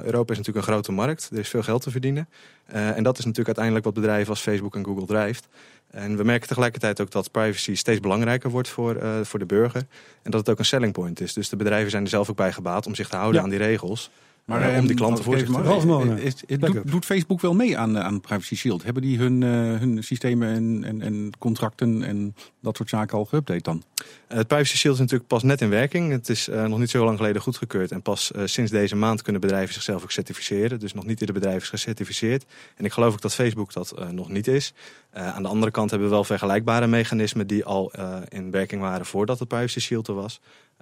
Europa 0.04 0.32
is 0.32 0.38
natuurlijk 0.38 0.68
een 0.68 0.74
grote 0.74 0.92
markt. 0.92 1.30
Er 1.32 1.40
is 1.40 1.50
veel 1.50 1.64
geld 1.64 1.82
te 1.82 1.92
verdienen. 1.92 2.30
en 2.66 3.04
dat 3.04 3.18
is 3.18 3.26
natuurlijk 3.26 3.58
uiteindelijk 3.58 3.86
wat 3.86 3.94
bedrijven 3.94 4.30
als 4.30 4.42
Facebook 4.42 4.76
en 4.76 4.86
Google 4.86 5.06
drijft. 5.06 5.48
En 5.92 6.18
we 6.18 6.24
merken 6.24 6.48
tegelijkertijd 6.48 7.02
ook 7.02 7.12
dat 7.12 7.32
privacy 7.32 7.76
steeds 7.76 8.00
belangrijker 8.00 8.50
wordt 8.50 8.70
voor, 8.70 8.98
voor 9.24 9.40
de 9.40 9.46
burger. 9.46 9.86
En 10.22 10.32
dat 10.32 10.40
het 10.40 10.50
ook 10.50 10.60
een 10.60 10.66
selling 10.66 10.94
point 10.94 11.22
is. 11.22 11.34
Dus 11.34 11.50
de 11.50 11.56
bedrijven 11.56 11.92
zijn 11.92 12.04
er 12.04 12.10
zelf 12.10 12.30
ook 12.30 12.36
bij 12.36 12.52
gebaat 12.52 12.86
om 12.86 12.96
zich 12.96 13.10
te 13.10 13.16
houden 13.16 13.38
ja. 13.38 13.44
aan 13.44 13.50
die 13.50 13.60
regels. 13.60 14.12
Maar 14.46 14.72
uh, 14.72 14.78
om 14.78 14.88
die 14.88 14.96
klanten 14.96 15.24
voor 15.24 15.38
zich 15.38 15.48
te. 15.48 16.22
Is, 16.22 16.44
is, 16.46 16.58
doet, 16.86 17.06
Facebook 17.06 17.42
wel 17.42 17.54
mee 17.54 17.78
aan, 17.78 17.98
aan 18.00 18.22
Privacy 18.22 18.56
Shield? 18.56 18.84
Hebben 18.84 19.02
die 19.02 19.18
hun, 19.18 19.42
uh, 19.42 19.50
hun 19.80 20.04
systemen 20.04 20.50
en, 20.50 20.84
en, 20.84 21.02
en, 21.02 21.32
contracten 21.38 22.04
en 22.04 22.36
dat 22.62 22.78
soort 22.78 22.90
zaken 22.90 23.18
al 23.18 23.26
geüpdate 23.26 23.62
dan? 23.62 23.84
Het 24.28 24.48
Privacy 24.48 24.78
Shield 24.78 24.96
is 24.96 25.02
natuurlijk 25.02 25.30
pas 25.30 25.44
net 25.44 25.62
in 25.62 25.70
werking. 25.70 26.12
Het 26.12 26.30
is 26.30 26.48
nog 26.48 26.80
niet 26.80 26.90
zo 26.90 27.06
lang 27.06 27.18
geleden 27.18 27.42
goedgekeurd. 27.42 27.92
En 27.92 28.02
pas 28.02 28.32
sinds 28.44 28.72
deze 28.72 28.96
maand 28.96 29.22
kunnen 29.22 29.42
bedrijven 29.42 29.74
zichzelf 29.74 30.04
ook 30.04 30.12
certificeren. 30.12 30.80
Dus 30.80 30.94
nog 30.94 31.06
niet 31.06 31.20
ieder 31.20 31.36
bedrijf 31.36 31.62
is 31.62 31.70
gecertificeerd. 31.70 32.46
En 32.76 32.86
ik 32.86 32.92
geloof 32.92 33.14
ook 33.14 33.22
dat 33.22 33.34
Facebook 33.34 33.74
dat 33.74 33.96
nog 34.12 34.30
niet 34.30 34.48
is. 34.48 34.74
aan 35.14 35.44
de 35.44 35.50
andere 35.50 35.72
kant 35.72 35.90
hebben 35.90 36.08
we 36.08 36.14
wel 36.14 36.24
vergelijkbare 36.24 36.88
mechanismen 36.88 37.48
die 37.48 37.66
al 37.66 37.92
in 38.30 38.52
werking 38.52 38.82
waren 38.82 39.06
voordat 39.06 39.40
het 39.40 39.48
Privacy 39.48 39.80
Shield 39.80 40.08
er 40.08 40.14
was. 40.14 40.40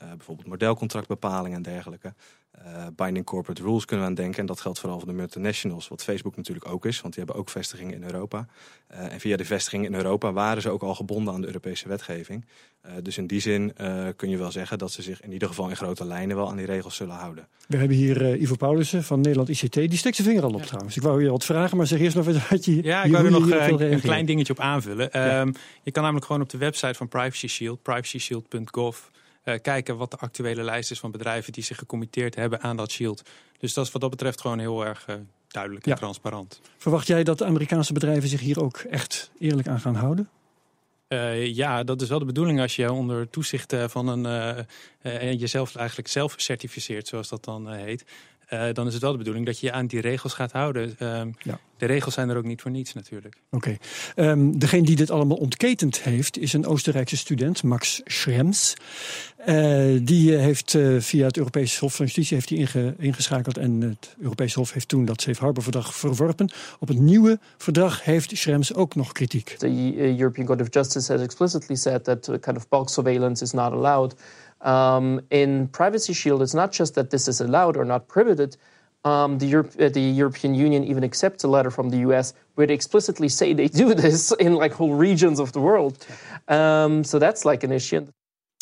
Bijvoorbeeld 0.08 0.48
modelcontractbepalingen 0.48 1.58
en 1.58 1.64
dergelijke. 1.64 2.14
Uh, 2.66 2.86
binding 2.96 3.26
corporate 3.26 3.62
rules 3.62 3.86
kunnen 3.86 4.06
we 4.06 4.12
aan 4.12 4.18
denken. 4.18 4.40
En 4.40 4.46
dat 4.46 4.62
geldt 4.62 4.80
vooral 4.80 5.00
voor 5.00 5.08
de 5.08 5.14
multinationals, 5.14 5.88
wat 5.88 6.04
Facebook 6.04 6.36
natuurlijk 6.36 6.68
ook 6.68 6.86
is, 6.86 7.02
want 7.02 7.14
die 7.14 7.24
hebben 7.24 7.42
ook 7.42 7.50
vestigingen 7.50 7.94
in 7.94 8.04
Europa. 8.04 8.48
Uh, 8.92 9.14
en 9.14 9.20
via 9.20 9.38
de 9.38 9.46
vestigingen 9.46 9.92
in 9.92 9.98
Europa 9.98 10.32
waren 10.32 10.62
ze 10.62 10.70
ook 10.70 10.82
al 10.82 10.96
gebonden 10.96 11.34
aan 11.34 11.42
de 11.42 11.48
Europese 11.48 11.88
wetgeving. 11.88 12.46
Uh, 12.86 12.92
dus 13.04 13.18
in 13.18 13.28
die 13.28 13.40
zin 13.40 13.74
kun 14.16 14.30
je 14.30 14.38
wel 14.38 14.52
zeggen 14.52 14.78
dat 14.78 14.92
ze 14.92 15.02
zich 15.02 15.22
in 15.22 15.32
ieder 15.32 15.48
geval 15.48 15.70
in 15.70 15.76
grote 15.76 16.06
lijnen 16.06 16.36
wel 16.36 16.50
aan 16.50 16.58
die 16.58 16.66
regels 16.66 16.96
zullen 16.96 17.16
houden. 17.16 17.48
We 17.68 17.78
hebben 17.78 17.98
hier 17.98 18.36
Ivo 18.36 18.56
Paulussen 18.56 19.04
van 19.04 19.22
Nederland 19.22 19.50
ICT. 19.50 19.74
Die 19.74 19.98
steekt 19.98 20.16
zijn 20.16 20.28
vinger 20.28 20.44
al 20.44 20.54
op 20.54 20.60
ja. 20.60 20.66
trouwens. 20.66 20.96
Ik 20.96 21.02
wou 21.02 21.24
je 21.24 21.30
wat 21.30 21.46
vragen, 21.46 21.78
maar 21.78 21.88
zeg 21.88 22.00
eerst 22.00 22.16
nog 22.16 22.50
wat 22.50 22.66
je. 22.66 22.84
Ja, 22.84 23.04
ik 23.04 23.12
wou 23.12 23.26
er 23.26 23.32
nog 23.32 23.52
een, 23.52 23.94
een 23.94 24.02
klein 24.02 24.26
dingetje 24.26 24.54
op 24.54 24.60
aanvullen. 24.60 25.10
Ja. 25.12 25.42
Um, 25.42 25.54
je 25.84 25.92
kan 25.92 26.02
namelijk 26.02 26.26
gewoon 26.26 26.42
op 26.42 26.50
de 26.50 26.58
website 26.58 26.94
van 26.94 27.08
Privacy 27.08 27.48
Shield, 27.48 27.82
privacyshield.gov 27.82 28.98
uh, 28.98 29.19
kijken 29.58 29.98
wat 29.98 30.12
de 30.12 30.18
actuele 30.18 30.64
lijst 30.64 30.92
is 30.92 31.00
van 31.00 31.12
bedrijven 31.12 31.54
die 31.54 31.64
zich 31.64 31.78
gecommitteerd 31.78 32.36
hebben 32.36 32.62
aan 32.62 32.78
dat 32.78 32.92
shield. 32.92 33.22
Dus 33.60 33.74
dat 33.74 33.86
is 33.86 33.92
wat 33.92 34.02
dat 34.02 34.10
betreft 34.10 34.42
gewoon 34.42 34.60
heel 34.60 34.86
erg 34.86 35.08
uh, 35.10 35.16
duidelijk 35.48 35.86
en 35.86 35.92
ja. 35.92 35.98
transparant. 35.98 36.62
Verwacht 36.78 37.08
jij 37.08 37.24
dat 37.24 37.38
de 37.38 37.46
Amerikaanse 37.46 37.94
bedrijven 37.94 38.30
zich 38.30 38.40
hier 38.40 38.62
ook 38.62 38.78
echt 38.78 39.32
eerlijk 39.40 39.68
aan 39.68 39.80
gaan 39.80 39.96
houden? 39.96 40.30
Uh, 41.08 41.56
ja, 41.56 41.84
dat 41.84 42.02
is 42.02 42.10
wel 42.10 42.20
de 42.20 42.26
bedoeling 42.26 42.60
als 42.60 42.76
je 42.76 42.92
onder 42.92 43.30
toezicht 43.30 43.76
van 43.78 44.08
een 44.08 45.38
jezelf 45.38 45.76
eigenlijk 45.76 46.08
zelf 46.08 46.34
certificeert, 46.38 47.08
zoals 47.08 47.30
dat 47.30 47.44
dan 47.44 47.72
heet. 47.74 48.06
Uh, 48.54 48.74
dan 48.74 48.88
is 48.88 48.94
het 48.94 49.02
wel 49.02 49.12
de 49.12 49.18
bedoeling 49.18 49.46
dat 49.46 49.60
je 49.60 49.66
je 49.66 49.72
aan 49.72 49.88
die 49.88 50.02
regels 50.02 50.34
gaat 50.34 50.52
houden. 50.52 50.96
Uh, 51.00 51.22
ja. 51.40 51.60
De 51.78 51.86
regels 51.86 52.14
zijn 52.14 52.30
er 52.30 52.38
ook 52.38 52.44
niet 52.44 52.62
voor 52.62 52.72
niets 52.72 52.94
natuurlijk. 52.94 53.42
Oké. 53.52 53.78
Okay. 54.16 54.30
Um, 54.30 54.60
degene 54.60 54.86
die 54.86 54.96
dit 54.96 55.12
allemaal 55.12 55.38
ontketend 55.38 56.02
heeft 56.02 56.38
is 56.38 56.54
een 56.54 56.66
Oostenrijkse 56.66 57.18
student, 57.18 57.64
Max 57.64 58.02
Schrems. 58.06 58.74
Uh, 59.48 60.00
die 60.02 60.36
heeft 60.36 60.78
via 60.98 61.26
het 61.26 61.38
Europese 61.38 61.80
Hof 61.80 61.96
van 61.96 62.06
Justitie 62.06 62.36
heeft 62.36 62.48
die 62.48 62.58
inge, 62.58 62.96
ingeschakeld 62.98 63.58
en 63.58 63.82
het 63.82 64.16
Europese 64.20 64.60
Hof 64.60 64.74
heeft 64.74 64.88
toen 64.88 65.06
dat 65.06 65.22
Safe 65.22 65.44
Harbor 65.44 65.64
verdrag 65.64 65.96
verworpen. 65.96 66.52
Op 66.80 66.88
het 66.88 67.00
nieuwe 67.00 67.40
verdrag 67.58 68.04
heeft 68.04 68.38
Schrems 68.38 68.74
ook 68.74 68.96
nog 68.96 69.12
kritiek. 69.12 69.56
The 69.58 69.96
European 70.18 70.46
Court 70.46 70.62
of 70.62 70.68
Justice 70.70 71.12
has 71.12 71.22
explicitly 71.22 71.76
said 71.76 72.04
that 72.04 72.30
kind 72.42 72.58
of 72.58 72.70
bulk 72.70 72.90
surveillance 72.90 73.44
is 73.44 73.52
not 73.52 73.72
allowed. 73.72 74.16
Um, 74.62 75.22
in 75.30 75.68
Privacy 75.68 76.14
Shield, 76.14 76.42
it's 76.42 76.54
not 76.54 76.72
just 76.72 76.96
that 76.96 77.10
this 77.10 77.28
is 77.28 77.42
allowed 77.42 77.78
or 77.78 77.86
not 77.86 78.08
prohibited. 78.08 78.58
Um, 79.06 79.38
the, 79.38 79.46
Europe, 79.46 79.72
uh, 79.80 79.90
the, 79.90 80.02
European 80.02 80.54
Union 80.54 80.84
even 80.84 81.04
accepts 81.04 81.44
a 81.44 81.48
letter 81.48 81.72
from 81.72 81.90
the 81.90 81.98
US 82.10 82.34
where 82.56 82.68
they 82.68 82.74
explicitly 82.74 83.30
say 83.30 83.54
they 83.54 83.70
do 83.70 83.94
this 83.94 84.32
in 84.40 84.56
like 84.56 84.74
whole 84.74 84.94
regions 84.94 85.40
of 85.40 85.52
the 85.52 85.60
world. 85.60 86.06
Um, 86.48 87.04
so 87.04 87.20
that's 87.20 87.46
like 87.46 87.66
an 87.66 87.72
issue. 87.72 88.06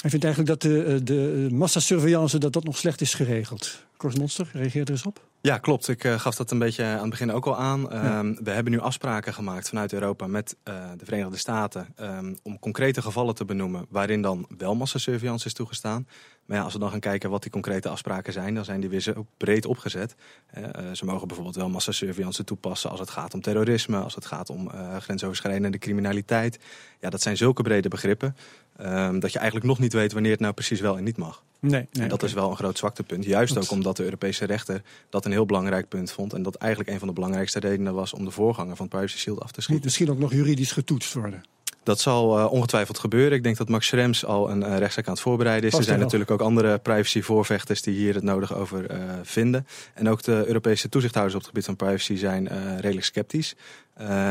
Hij 0.01 0.09
vindt 0.09 0.25
eigenlijk 0.25 0.61
dat 0.61 0.71
de, 0.71 1.03
de 1.03 1.47
massasurveillance 1.51 2.37
dat 2.37 2.53
dat 2.53 2.63
nog 2.63 2.77
slecht 2.77 3.01
is 3.01 3.13
geregeld. 3.13 3.83
Kors 3.97 4.15
Monster, 4.15 4.49
reageert 4.53 4.87
er 4.87 4.93
eens 4.93 5.05
op? 5.05 5.21
Ja, 5.41 5.57
klopt. 5.57 5.87
Ik 5.87 6.03
uh, 6.03 6.19
gaf 6.19 6.35
dat 6.35 6.51
een 6.51 6.59
beetje 6.59 6.83
aan 6.83 6.99
het 6.99 7.09
begin 7.09 7.31
ook 7.31 7.45
al 7.45 7.57
aan. 7.57 7.87
Ja. 7.89 8.19
Um, 8.19 8.37
we 8.43 8.51
hebben 8.51 8.71
nu 8.71 8.79
afspraken 8.79 9.33
gemaakt 9.33 9.69
vanuit 9.69 9.93
Europa 9.93 10.27
met 10.27 10.55
uh, 10.63 10.73
de 10.97 11.05
Verenigde 11.05 11.37
Staten 11.37 11.87
um, 12.01 12.37
om 12.43 12.59
concrete 12.59 13.01
gevallen 13.01 13.35
te 13.35 13.45
benoemen 13.45 13.85
waarin 13.89 14.21
dan 14.21 14.47
wel 14.57 14.75
massasurveillance 14.75 15.45
is 15.45 15.53
toegestaan. 15.53 16.07
Maar 16.45 16.57
ja, 16.57 16.63
als 16.63 16.73
we 16.73 16.79
dan 16.79 16.89
gaan 16.89 16.99
kijken 16.99 17.29
wat 17.29 17.41
die 17.41 17.51
concrete 17.51 17.89
afspraken 17.89 18.33
zijn, 18.33 18.55
dan 18.55 18.65
zijn 18.65 18.79
die 18.79 18.89
weer 18.89 18.99
zo 18.99 19.25
breed 19.37 19.65
opgezet. 19.65 20.15
Uh, 20.57 20.63
ze 20.93 21.05
mogen 21.05 21.27
bijvoorbeeld 21.27 21.55
wel 21.55 21.69
massasurveillance 21.69 22.43
toepassen 22.43 22.89
als 22.89 22.99
het 22.99 23.09
gaat 23.09 23.33
om 23.33 23.41
terrorisme, 23.41 23.97
als 23.97 24.15
het 24.15 24.25
gaat 24.25 24.49
om 24.49 24.71
grensoverschrijdende 24.99 25.77
criminaliteit. 25.77 26.59
Ja, 26.99 27.09
dat 27.09 27.21
zijn 27.21 27.37
zulke 27.37 27.61
brede 27.61 27.89
begrippen 27.89 28.35
um, 28.81 29.19
dat 29.19 29.31
je 29.31 29.37
eigenlijk 29.37 29.67
nog 29.67 29.79
niet 29.79 29.93
weet 29.93 30.13
wanneer 30.13 30.31
het 30.31 30.39
nou 30.39 30.53
precies 30.53 30.79
wel 30.79 30.97
en 30.97 31.03
niet 31.03 31.17
mag. 31.17 31.43
Nee, 31.59 31.71
nee, 31.71 31.87
en 31.91 32.01
dat 32.01 32.13
okay. 32.13 32.27
is 32.29 32.33
wel 32.33 32.49
een 32.49 32.55
groot 32.55 32.77
zwaktepunt. 32.77 33.25
Juist 33.25 33.57
ook 33.57 33.71
omdat 33.71 33.97
de 33.97 34.03
Europese 34.03 34.45
rechter 34.45 34.81
dat 35.09 35.25
een 35.27 35.33
heel 35.33 35.45
belangrijk 35.45 35.87
punt 35.87 36.11
vond. 36.11 36.33
En 36.33 36.41
dat 36.41 36.55
eigenlijk 36.55 36.91
een 36.91 36.99
van 36.99 37.07
de 37.07 37.13
belangrijkste 37.13 37.59
redenen 37.59 37.93
was 37.93 38.13
om 38.13 38.25
de 38.25 38.31
voorganger 38.31 38.75
van 38.75 38.87
Privacy 38.87 39.17
Shield 39.17 39.39
af 39.39 39.47
te 39.47 39.53
Moet 39.55 39.63
schieten. 39.63 39.85
misschien 39.85 40.11
ook 40.11 40.19
nog 40.19 40.31
juridisch 40.31 40.71
getoetst 40.71 41.13
worden. 41.13 41.43
Dat 41.83 41.99
zal 41.99 42.39
uh, 42.39 42.51
ongetwijfeld 42.51 42.99
gebeuren. 42.99 43.37
Ik 43.37 43.43
denk 43.43 43.57
dat 43.57 43.69
Max 43.69 43.87
Schrems 43.87 44.25
al 44.25 44.49
een 44.49 44.61
uh, 44.61 44.77
rechtszaak 44.77 45.07
aan 45.07 45.13
het 45.13 45.21
voorbereiden 45.21 45.69
is. 45.69 45.77
Er 45.77 45.83
zijn 45.83 45.99
natuurlijk 45.99 46.31
ook 46.31 46.41
andere 46.41 46.77
privacy-voorvechters 46.77 47.81
die 47.81 47.95
hier 47.95 48.13
het 48.13 48.23
nodig 48.23 48.55
over 48.55 48.91
uh, 48.91 48.97
vinden. 49.23 49.67
En 49.93 50.09
ook 50.09 50.23
de 50.23 50.43
Europese 50.47 50.89
toezichthouders 50.89 51.35
op 51.35 51.41
het 51.41 51.49
gebied 51.49 51.65
van 51.65 51.75
privacy 51.75 52.15
zijn 52.15 52.47
redelijk 52.79 53.05
sceptisch. 53.05 53.55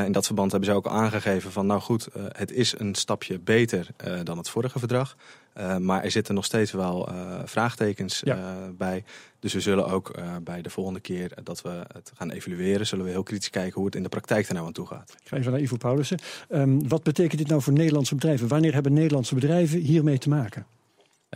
In 0.04 0.12
dat 0.12 0.26
verband 0.26 0.50
hebben 0.50 0.70
ze 0.70 0.76
ook 0.76 0.86
aangegeven 0.86 1.52
van 1.52 1.66
nou 1.66 1.80
goed, 1.80 2.08
het 2.32 2.52
is 2.52 2.74
een 2.78 2.94
stapje 2.94 3.38
beter 3.38 3.86
dan 4.22 4.36
het 4.36 4.48
vorige 4.48 4.78
verdrag. 4.78 5.16
Uh, 5.58 5.76
maar 5.76 6.04
er 6.04 6.10
zitten 6.10 6.34
nog 6.34 6.44
steeds 6.44 6.72
wel 6.72 7.08
uh, 7.12 7.40
vraagtekens 7.44 8.20
Ja. 8.24 8.36
uh, 8.36 8.68
bij. 8.76 9.04
Dus 9.40 9.52
we 9.52 9.60
zullen 9.60 9.86
ook 9.86 10.14
bij 10.42 10.62
de 10.62 10.70
volgende 10.70 11.00
keer 11.00 11.32
dat 11.42 11.62
we 11.62 11.84
het 11.92 12.12
gaan 12.14 12.30
evalueren, 12.30 12.86
zullen 12.86 13.04
we 13.04 13.10
heel 13.10 13.22
kritisch 13.22 13.50
kijken 13.50 13.74
hoe 13.74 13.84
het 13.84 13.94
in 13.94 14.02
de 14.02 14.08
praktijk 14.08 14.48
er 14.48 14.54
nou 14.54 14.66
aan 14.66 14.72
toe 14.72 14.86
gaat. 14.86 15.14
Ik 15.22 15.28
ga 15.28 15.36
even 15.36 15.52
naar 15.52 15.60
Ivo 15.60 15.76
Paulussen. 15.76 16.18
Um, 16.50 16.88
wat 16.88 17.02
betekent 17.02 17.38
dit 17.38 17.48
nou 17.48 17.62
voor 17.62 17.72
Nederlandse 17.72 18.14
bedrijven? 18.14 18.48
Wanneer 18.48 18.74
hebben 18.74 18.92
Nederlandse 18.92 19.34
bedrijven 19.34 19.78
hiermee 19.78 20.18
te 20.18 20.28
maken? 20.28 20.66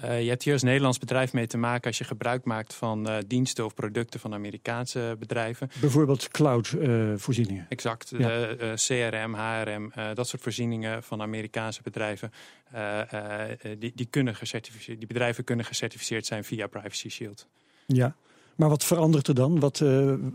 Uh, 0.05 0.23
je 0.23 0.29
hebt 0.29 0.43
hier 0.43 0.53
als 0.53 0.63
Nederlands 0.63 0.99
bedrijf 0.99 1.33
mee 1.33 1.47
te 1.47 1.59
maken 1.59 1.87
als 1.87 1.99
je 1.99 2.05
gebruik 2.05 2.45
maakt 2.45 2.75
van 2.75 3.09
uh, 3.09 3.17
diensten 3.27 3.65
of 3.65 3.75
producten 3.75 4.21
van 4.21 4.35
Amerikaanse 4.35 5.17
bedrijven. 5.19 5.71
Bijvoorbeeld 5.81 6.29
cloud-voorzieningen. 6.29 7.67
Exact. 7.69 8.13
Ja. 8.19 8.49
Uh, 8.49 8.73
CRM, 8.75 9.35
HRM, 9.35 9.93
dat 10.15 10.29
soort 10.29 10.43
voorzieningen 10.43 11.03
van 11.03 11.23
Amerikaanse 11.23 11.83
bedrijven. 11.83 12.33
eh, 12.71 13.45
die, 13.79 13.93
die, 13.95 14.07
kunnen 14.11 14.35
gecertificeerd, 14.35 14.99
die 14.99 15.07
bedrijven 15.07 15.45
kunnen 15.45 15.65
gecertificeerd 15.65 16.27
zijn 16.27 16.45
via 16.45 16.67
Privacy 16.67 17.09
Shield. 17.09 17.47
ja. 17.87 18.17
Maar 18.57 18.69
wat 18.69 18.85
verandert 18.85 19.29
er 19.29 19.35
dan? 19.35 19.61
Wat 19.61 19.81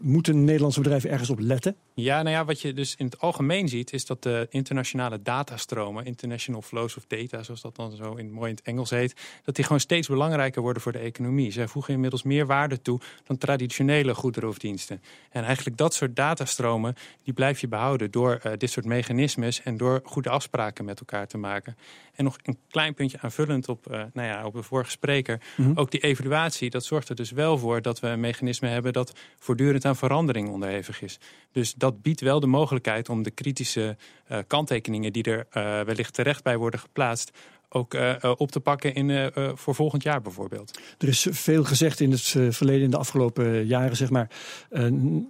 moeten 0.02 0.44
Nederlandse 0.44 0.82
bedrijven 0.82 1.10
ergens 1.10 1.30
op 1.30 1.40
letten? 1.40 1.76
Ja, 1.98 2.22
nou 2.22 2.36
ja, 2.36 2.46
wat 2.46 2.62
je 2.62 2.74
dus 2.74 2.96
in 2.96 3.06
het 3.06 3.20
algemeen 3.20 3.68
ziet, 3.68 3.94
is 3.94 4.06
dat 4.06 4.24
de 4.24 4.48
internationale 4.50 5.22
datastromen, 5.22 6.06
international 6.06 6.62
flows 6.62 6.98
of 6.98 7.06
data, 7.08 7.44
zoals 7.44 7.62
dat 7.62 7.76
dan 7.76 7.92
zo 7.92 8.14
in, 8.14 8.32
mooi 8.32 8.50
in 8.50 8.56
het 8.56 8.66
Engels 8.66 8.90
heet, 8.90 9.16
dat 9.44 9.56
die 9.56 9.64
gewoon 9.64 9.80
steeds 9.80 10.08
belangrijker 10.08 10.62
worden 10.62 10.82
voor 10.82 10.92
de 10.92 11.00
economie. 11.00 11.52
Zij 11.52 11.68
voegen 11.68 11.94
inmiddels 11.94 12.24
meer 12.24 12.46
waarde 12.46 12.82
toe 12.82 13.00
dan 13.24 13.38
traditionele 13.38 14.16
goederen 14.16 14.50
of 14.50 14.58
diensten. 14.58 15.02
En 15.30 15.44
eigenlijk 15.44 15.78
dat 15.78 15.94
soort 15.94 16.16
datastromen, 16.16 16.96
die 17.24 17.34
blijf 17.34 17.60
je 17.60 17.68
behouden 17.68 18.12
door 18.12 18.40
uh, 18.46 18.52
dit 18.58 18.70
soort 18.70 18.86
mechanismes 18.86 19.62
en 19.62 19.78
door 19.78 20.02
goede 20.04 20.30
afspraken 20.30 20.86
met 20.86 21.00
elkaar 21.00 21.28
te 21.28 21.38
maken. 21.38 21.78
En 22.16 22.24
nog 22.24 22.38
een 22.44 22.58
klein 22.70 22.94
puntje 22.94 23.20
aanvullend 23.22 23.70
op, 23.70 23.92
uh, 23.92 24.04
nou 24.14 24.28
ja, 24.28 24.46
op 24.46 24.54
de 24.54 24.64
vorige 24.64 24.92
spreker. 24.92 25.42
Mhm. 25.58 25.72
Ook 25.76 25.92
die 25.92 26.02
evaluatie, 26.02 26.70
dat 26.70 26.86
zorgt 26.86 27.10
er 27.10 27.16
dus 27.16 27.32
wel 27.32 27.58
voor 27.58 27.82
dat 27.82 28.00
we 28.00 28.08
een 28.08 28.20
mechanisme 28.20 28.68
hebben 28.68 28.94
dat 28.94 29.14
voortdurend 29.40 29.86
aan 29.86 29.96
verandering 29.96 30.50
onderhevig 30.50 31.02
is. 31.02 31.20
Dus 31.56 31.74
dat 31.74 32.02
biedt 32.02 32.22
wel 32.22 32.40
de 32.40 32.48
mogelijkheid 32.48 33.10
om 33.10 33.24
de 33.24 33.32
kritische 33.32 33.98
uh, 34.32 34.38
kanttekeningen 34.48 35.14
die 35.14 35.24
er 35.24 35.38
uh, 35.38 35.82
wellicht 35.82 36.14
terecht 36.14 36.44
bij 36.44 36.58
worden 36.58 36.80
geplaatst, 36.80 37.32
ook 37.70 37.94
uh, 37.94 38.16
op 38.38 38.52
te 38.52 38.60
pakken 38.60 38.94
in, 38.94 39.32
voor 39.56 39.76
volgend 39.76 40.04
jaar 40.04 40.22
bijvoorbeeld. 40.22 40.80
Er 40.98 41.08
is 41.08 41.28
veel 41.30 41.64
gezegd 41.64 42.00
in 42.00 42.12
het 42.12 42.22
verleden, 42.50 42.84
in 42.84 42.90
de 42.90 42.98
afgelopen 42.98 43.66
jaren, 43.66 43.96
zeg 43.96 44.10
maar. 44.10 44.30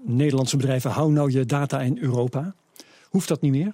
Nederlandse 0.05 0.57
bedrijven, 0.57 0.91
hou 0.91 1.11
nou 1.11 1.31
je 1.31 1.45
data 1.45 1.81
in 1.81 1.97
Europa. 2.01 2.55
Hoeft 3.09 3.27
dat 3.27 3.41
niet 3.41 3.51
meer? 3.51 3.73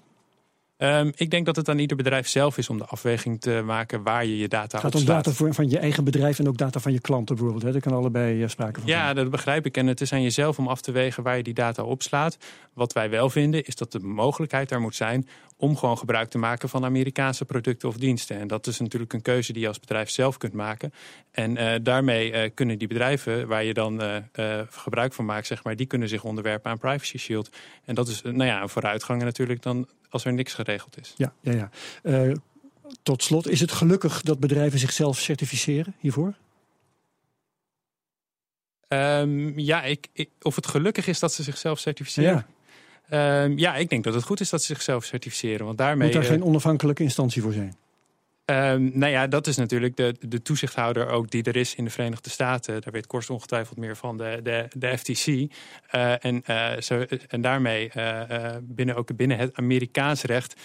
Um, 0.83 1.11
ik 1.15 1.29
denk 1.29 1.45
dat 1.45 1.55
het 1.55 1.69
aan 1.69 1.79
ieder 1.79 1.97
bedrijf 1.97 2.27
zelf 2.27 2.57
is 2.57 2.69
om 2.69 2.77
de 2.77 2.85
afweging 2.85 3.41
te 3.41 3.61
maken 3.65 4.03
waar 4.03 4.25
je 4.25 4.37
je 4.37 4.47
data 4.47 4.77
Het 4.77 4.85
gaat 4.85 4.95
opslaat. 4.95 5.17
om 5.17 5.23
data 5.23 5.31
voor, 5.31 5.53
van 5.53 5.69
je 5.69 5.77
eigen 5.79 6.03
bedrijf 6.03 6.39
en 6.39 6.47
ook 6.47 6.57
data 6.57 6.79
van 6.79 6.91
je 6.93 6.99
klanten 6.99 7.35
bijvoorbeeld. 7.35 7.63
Hè? 7.63 7.71
Daar 7.71 7.81
kan 7.81 7.93
allebei 7.93 8.41
uh, 8.41 8.47
sprake 8.47 8.79
van 8.79 8.89
Ja, 8.89 9.03
zijn. 9.03 9.15
dat 9.15 9.29
begrijp 9.29 9.65
ik. 9.65 9.77
En 9.77 9.87
het 9.87 10.01
is 10.01 10.13
aan 10.13 10.21
jezelf 10.21 10.57
om 10.57 10.67
af 10.67 10.81
te 10.81 10.91
wegen 10.91 11.23
waar 11.23 11.37
je 11.37 11.43
die 11.43 11.53
data 11.53 11.83
opslaat. 11.83 12.37
Wat 12.73 12.93
wij 12.93 13.09
wel 13.09 13.29
vinden 13.29 13.65
is 13.65 13.75
dat 13.75 13.91
de 13.91 13.99
mogelijkheid 13.99 14.71
er 14.71 14.81
moet 14.81 14.95
zijn 14.95 15.27
om 15.57 15.77
gewoon 15.77 15.97
gebruik 15.97 16.29
te 16.29 16.37
maken 16.37 16.69
van 16.69 16.85
Amerikaanse 16.85 17.45
producten 17.45 17.89
of 17.89 17.97
diensten. 17.97 18.39
En 18.39 18.47
dat 18.47 18.67
is 18.67 18.79
natuurlijk 18.79 19.13
een 19.13 19.21
keuze 19.21 19.53
die 19.53 19.61
je 19.61 19.67
als 19.67 19.79
bedrijf 19.79 20.09
zelf 20.09 20.37
kunt 20.37 20.53
maken. 20.53 20.93
En 21.31 21.57
uh, 21.57 21.73
daarmee 21.81 22.31
uh, 22.31 22.49
kunnen 22.53 22.77
die 22.77 22.87
bedrijven 22.87 23.47
waar 23.47 23.63
je 23.63 23.73
dan 23.73 24.01
uh, 24.03 24.59
gebruik 24.69 25.13
van 25.13 25.25
maakt, 25.25 25.47
zeg 25.47 25.63
maar, 25.63 25.75
die 25.75 25.85
kunnen 25.85 26.09
zich 26.09 26.23
onderwerpen 26.23 26.71
aan 26.71 26.77
Privacy 26.77 27.17
Shield. 27.17 27.49
En 27.85 27.95
dat 27.95 28.07
is 28.07 28.21
nou 28.21 28.43
ja, 28.43 28.61
een 28.61 28.69
vooruitgang 28.69 29.23
natuurlijk 29.23 29.61
dan 29.61 29.87
als 30.11 30.25
er 30.25 30.33
niks 30.33 30.53
geregeld 30.53 30.99
is. 30.99 31.13
Ja, 31.17 31.33
ja, 31.41 31.51
ja. 31.51 31.69
Uh, 32.03 32.35
tot 33.03 33.23
slot, 33.23 33.47
is 33.47 33.59
het 33.59 33.71
gelukkig 33.71 34.21
dat 34.21 34.39
bedrijven 34.39 34.79
zichzelf 34.79 35.17
certificeren 35.17 35.95
hiervoor? 35.99 36.33
Um, 38.87 39.59
ja, 39.59 39.83
ik, 39.83 40.07
ik, 40.13 40.29
of 40.41 40.55
het 40.55 40.67
gelukkig 40.67 41.07
is 41.07 41.19
dat 41.19 41.33
ze 41.33 41.43
zichzelf 41.43 41.79
certificeren. 41.79 42.45
Ja. 43.09 43.43
Um, 43.43 43.57
ja, 43.57 43.75
ik 43.75 43.89
denk 43.89 44.03
dat 44.03 44.13
het 44.13 44.23
goed 44.23 44.39
is 44.39 44.49
dat 44.49 44.61
ze 44.61 44.73
zichzelf 44.73 45.05
certificeren. 45.05 45.65
Want 45.65 45.77
daarmee. 45.77 46.07
Moet 46.07 46.15
daar 46.15 46.31
geen 46.31 46.43
onafhankelijke 46.43 47.03
instantie 47.03 47.41
voor 47.41 47.53
zijn? 47.53 47.77
Um, 48.51 48.91
nou 48.93 49.11
ja, 49.11 49.27
dat 49.27 49.47
is 49.47 49.57
natuurlijk 49.57 49.95
de, 49.95 50.15
de 50.19 50.41
toezichthouder 50.41 51.07
ook 51.09 51.29
die 51.31 51.43
er 51.43 51.55
is 51.55 51.75
in 51.75 51.83
de 51.83 51.89
Verenigde 51.89 52.29
Staten. 52.29 52.81
Daar 52.81 52.93
weet 52.93 53.07
Korst 53.07 53.29
ongetwijfeld 53.29 53.77
meer 53.77 53.95
van, 53.95 54.17
de, 54.17 54.39
de, 54.43 54.67
de 54.75 54.97
FTC. 54.97 55.27
Uh, 55.27 56.25
en, 56.25 56.43
uh, 56.49 56.71
zo, 56.79 57.05
en 57.27 57.41
daarmee 57.41 57.91
uh, 57.97 58.21
binnen, 58.61 58.95
ook 58.95 59.15
binnen 59.15 59.37
het 59.37 59.55
Amerikaans 59.55 60.23
recht 60.23 60.55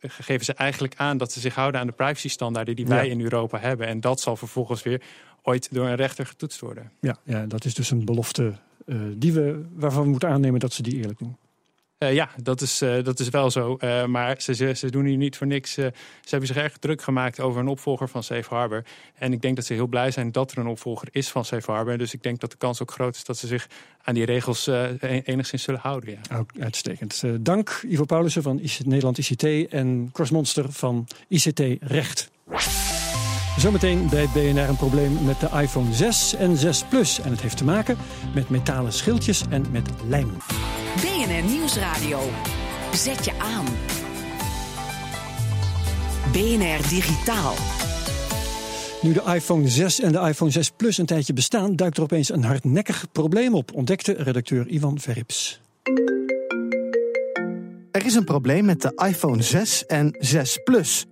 geven 0.00 0.44
ze 0.44 0.52
eigenlijk 0.52 0.94
aan 0.96 1.16
dat 1.16 1.32
ze 1.32 1.40
zich 1.40 1.54
houden 1.54 1.80
aan 1.80 1.86
de 1.86 1.92
privacystandaarden 1.92 2.76
die 2.76 2.86
wij 2.86 3.04
Ja. 3.04 3.10
in 3.10 3.20
Europa 3.20 3.58
hebben. 3.58 3.86
En 3.86 4.00
dat 4.00 4.20
zal 4.20 4.36
vervolgens 4.36 4.82
weer 4.82 5.02
ooit 5.42 5.68
door 5.72 5.86
een 5.86 5.94
rechter 5.94 6.26
getoetst 6.26 6.60
worden. 6.60 6.92
Ja, 7.00 7.16
ja 7.24 7.46
dat 7.46 7.64
is 7.64 7.74
dus 7.74 7.90
een 7.90 8.04
belofte 8.04 8.52
uh, 8.86 9.00
die 9.16 9.32
we, 9.32 9.64
waarvan 9.74 10.02
we 10.02 10.08
moeten 10.08 10.28
aannemen 10.28 10.60
dat 10.60 10.72
ze 10.72 10.82
die 10.82 10.96
eerlijk 10.96 11.18
doen. 11.18 11.36
Uh, 11.98 12.14
ja, 12.14 12.28
dat 12.42 12.60
is, 12.60 12.82
uh, 12.82 13.04
dat 13.04 13.20
is 13.20 13.28
wel 13.28 13.50
zo. 13.50 13.76
Uh, 13.80 14.04
maar 14.04 14.40
ze, 14.40 14.54
ze, 14.54 14.74
ze, 14.74 14.90
doen 14.90 15.04
hier 15.04 15.16
niet 15.16 15.36
voor 15.36 15.46
niks. 15.46 15.72
ze 15.72 15.92
hebben 16.28 16.46
zich 16.48 16.56
erg 16.56 16.76
druk 16.78 17.02
gemaakt 17.02 17.40
over 17.40 17.60
een 17.60 17.68
opvolger 17.68 18.08
van 18.08 18.22
Safe 18.22 18.54
Harbor. 18.54 18.84
En 19.14 19.32
ik 19.32 19.42
denk 19.42 19.56
dat 19.56 19.64
ze 19.64 19.72
heel 19.72 19.86
blij 19.86 20.10
zijn 20.10 20.32
dat 20.32 20.52
er 20.52 20.58
een 20.58 20.66
opvolger 20.66 21.08
is 21.10 21.28
van 21.28 21.44
Safe 21.44 21.72
Harbor. 21.72 21.98
Dus 21.98 22.14
ik 22.14 22.22
denk 22.22 22.40
dat 22.40 22.50
de 22.50 22.56
kans 22.56 22.82
ook 22.82 22.90
groot 22.90 23.14
is 23.14 23.24
dat 23.24 23.38
ze 23.38 23.46
zich 23.46 23.66
aan 24.02 24.14
die 24.14 24.24
regels 24.24 24.66
enigszins 25.00 25.62
zullen 25.62 25.80
houden. 25.80 26.18
Ja. 26.28 26.38
Ook 26.38 26.50
uitstekend. 26.60 27.22
dank 27.40 27.82
Ivo 27.88 28.04
Paulussen 28.04 28.42
van 28.42 28.60
IC 28.60 28.78
Nederland 28.84 29.18
ICT 29.18 29.70
en 29.70 30.08
Kors 30.12 30.30
Monster 30.30 30.72
van 30.72 31.08
ICT 31.28 31.60
Recht. 31.80 32.30
Zometeen 33.56 34.08
bij 34.08 34.28
BNR 34.34 34.68
een 34.68 34.76
probleem 34.76 35.24
met 35.24 35.40
de 35.40 35.48
iPhone 35.60 35.94
6 35.94 36.34
en 36.34 36.56
6 36.56 36.84
Plus. 36.84 37.20
En 37.20 37.30
het 37.30 37.40
heeft 37.40 37.56
te 37.56 37.64
maken 37.64 37.96
met 38.34 38.48
metalen 38.48 38.92
schildjes 38.92 39.42
en 39.50 39.70
met 39.70 39.88
lijm. 40.08 40.32
BNR 41.26 41.50
Nieuwsradio. 41.50 42.18
Zet 42.92 43.24
je 43.24 43.32
aan. 43.38 43.64
BNR 46.32 46.88
Digitaal. 46.88 47.54
Nu 49.02 49.12
de 49.12 49.22
iPhone 49.34 49.68
6 49.68 50.00
en 50.00 50.12
de 50.12 50.18
iPhone 50.18 50.50
6 50.50 50.70
Plus 50.70 50.98
een 50.98 51.06
tijdje 51.06 51.32
bestaan, 51.32 51.76
duikt 51.76 51.96
er 51.96 52.02
opeens 52.02 52.32
een 52.32 52.44
hardnekkig 52.44 53.06
probleem 53.12 53.54
op, 53.54 53.74
ontdekte 53.74 54.12
redacteur 54.12 54.66
Ivan 54.66 54.98
Verrips. 54.98 55.60
Er 57.90 58.04
is 58.04 58.14
een 58.14 58.24
probleem 58.24 58.64
met 58.64 58.82
de 58.82 59.02
iPhone 59.06 59.42
6 59.42 59.86
en 59.86 60.16
6 60.18 60.58
Plus. 60.64 61.06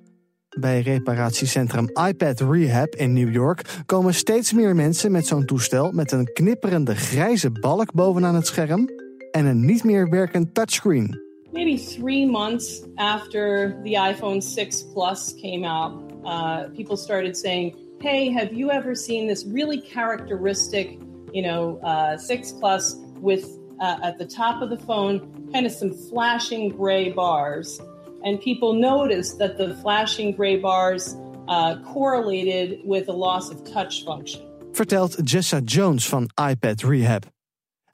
Bij 0.61 0.81
reparatiecentrum 0.81 1.89
iPad 2.07 2.41
Rehab 2.41 2.95
in 2.95 3.13
New 3.13 3.33
York 3.33 3.83
komen 3.87 4.15
steeds 4.15 4.53
meer 4.53 4.75
mensen 4.75 5.13
met 5.13 5.27
zo'n 5.27 5.45
toestel 5.45 5.93
met 5.93 6.13
een 6.13 6.33
knipperende 6.33 6.95
grijze 6.95 7.51
balk 7.51 7.93
bovenaan 7.93 8.35
het 8.35 8.47
scherm 8.47 9.03
en 9.35 9.47
een 9.47 9.65
niet 9.65 9.85
meer 9.85 10.09
werkend 10.09 10.55
touchscreen. 10.55 11.23
Maybe 11.53 11.79
three 11.79 12.27
months 12.27 12.83
after 12.95 13.77
the 13.83 13.95
iPhone 13.95 14.41
6 14.41 14.83
Plus 14.93 15.35
came 15.41 15.65
out, 15.65 15.93
uh, 16.25 16.69
people 16.75 16.97
started 16.97 17.37
saying, 17.37 17.75
"Hey, 17.99 18.33
have 18.33 18.53
you 18.53 18.71
ever 18.71 18.97
seen 18.97 19.29
this 19.29 19.45
really 19.45 19.81
characteristic, 19.81 20.99
you 21.33 21.43
know, 21.43 21.79
uh, 21.83 22.17
6 22.17 22.53
Plus 22.59 22.97
with 23.21 23.45
uh, 23.81 23.97
at 24.03 24.19
the 24.19 24.27
top 24.27 24.63
of 24.63 24.69
the 24.71 24.85
phone 24.87 25.21
kind 25.53 25.67
of 25.67 25.73
some 25.73 25.93
flashing 26.11 26.77
gray 26.77 27.13
bars?" 27.13 27.81
And 28.23 28.41
people 28.41 28.73
noticed 28.73 29.39
that 29.39 29.57
the 29.57 29.75
flashing 29.83 30.37
gray 30.37 30.61
bars 30.61 31.17
uh, 31.47 31.77
correlated 31.93 32.81
with 32.85 33.09
a 33.09 33.13
loss 33.13 33.51
of 33.51 33.63
touch 33.65 34.05
function. 34.05 34.41
vertelt 34.73 35.17
Jessa 35.25 35.63
Jones 35.63 36.05
van 36.07 36.27
iPad 36.37 36.83
Rehab. 36.83 37.34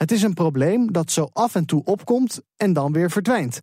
Het 0.00 0.12
is 0.12 0.22
een 0.22 0.34
probleem 0.34 0.92
dat 0.92 1.10
zo 1.10 1.28
af 1.32 1.54
en 1.54 1.64
toe 1.64 1.82
opkomt 1.84 2.40
en 2.56 2.72
dan 2.72 2.92
weer 2.92 3.10
verdwijnt. 3.10 3.60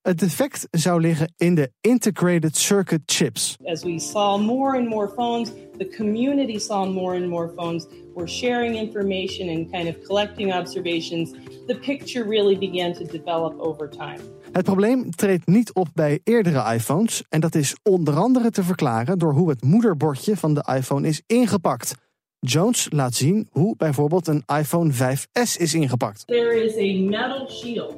Het 0.00 0.18
defect 0.18 0.66
zou 0.70 1.00
liggen 1.00 1.32
in 1.36 1.54
de 1.54 1.72
integrated 1.80 2.56
circuit 2.56 3.00
chips. 3.06 3.56
As 3.64 3.82
we 3.82 3.98
saw 3.98 4.40
more 4.40 4.78
and 4.78 4.88
more 4.88 5.08
phones, 5.08 5.50
the 5.76 5.94
community 5.96 6.58
saw 6.58 6.92
more 6.92 7.16
and 7.16 7.28
more 7.28 7.52
phones. 7.56 7.86
We're 8.14 8.28
sharing 8.28 8.76
information 8.76 9.48
and 9.56 9.70
kind 9.70 9.88
of 9.88 10.06
collecting 10.06 10.54
observations. 10.54 11.30
The 11.66 11.78
picture 11.80 12.28
really 12.28 12.58
began 12.58 12.92
to 12.92 13.04
develop 13.04 13.60
over 13.60 13.90
time. 13.90 14.18
Het 14.52 14.64
probleem 14.64 15.10
treedt 15.10 15.46
niet 15.46 15.72
op 15.72 15.88
bij 15.94 16.20
eerdere 16.24 16.74
iPhones 16.74 17.24
en 17.28 17.40
dat 17.40 17.54
is 17.54 17.76
onder 17.82 18.16
andere 18.16 18.50
te 18.50 18.62
verklaren 18.62 19.18
door 19.18 19.32
hoe 19.32 19.48
het 19.48 19.62
moederbordje 19.62 20.36
van 20.36 20.54
de 20.54 20.72
iPhone 20.76 21.08
is 21.08 21.22
ingepakt. 21.26 21.94
Jones 22.40 22.86
laat 22.90 23.14
zien 23.14 23.48
hoe 23.50 23.74
bijvoorbeeld 23.76 24.26
een 24.26 24.42
iPhone 24.46 24.92
5S 24.92 25.56
is 25.56 25.74
ingepakt. 25.74 26.26
There 26.26 26.64
is 26.64 26.76
a 26.76 27.08
metal 27.10 27.50
shield 27.50 27.96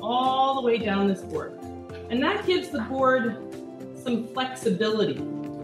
all 0.00 0.54
the 0.54 0.62
way 0.62 0.78
down 0.78 1.06
this 1.06 1.26
board. 1.26 1.52
And 2.10 2.22
that 2.22 2.44
gives 2.46 2.70
the 2.70 2.82
board 2.90 3.36
some 4.04 4.24
flexibility. 4.32 5.16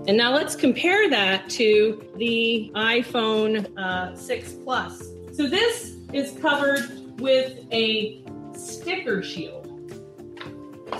And 0.07 0.17
now 0.17 0.35
let's 0.35 0.57
compare 0.57 1.09
that 1.11 1.49
to 1.49 2.03
the 2.17 2.71
iPhone 2.75 3.67
uh, 3.77 4.17
6 4.17 4.53
Plus. 4.65 4.99
So 5.33 5.49
this 5.49 5.95
is 6.13 6.33
covered 6.41 7.21
with 7.21 7.53
a 7.73 8.23
sticker 8.53 9.23
shield. 9.23 9.68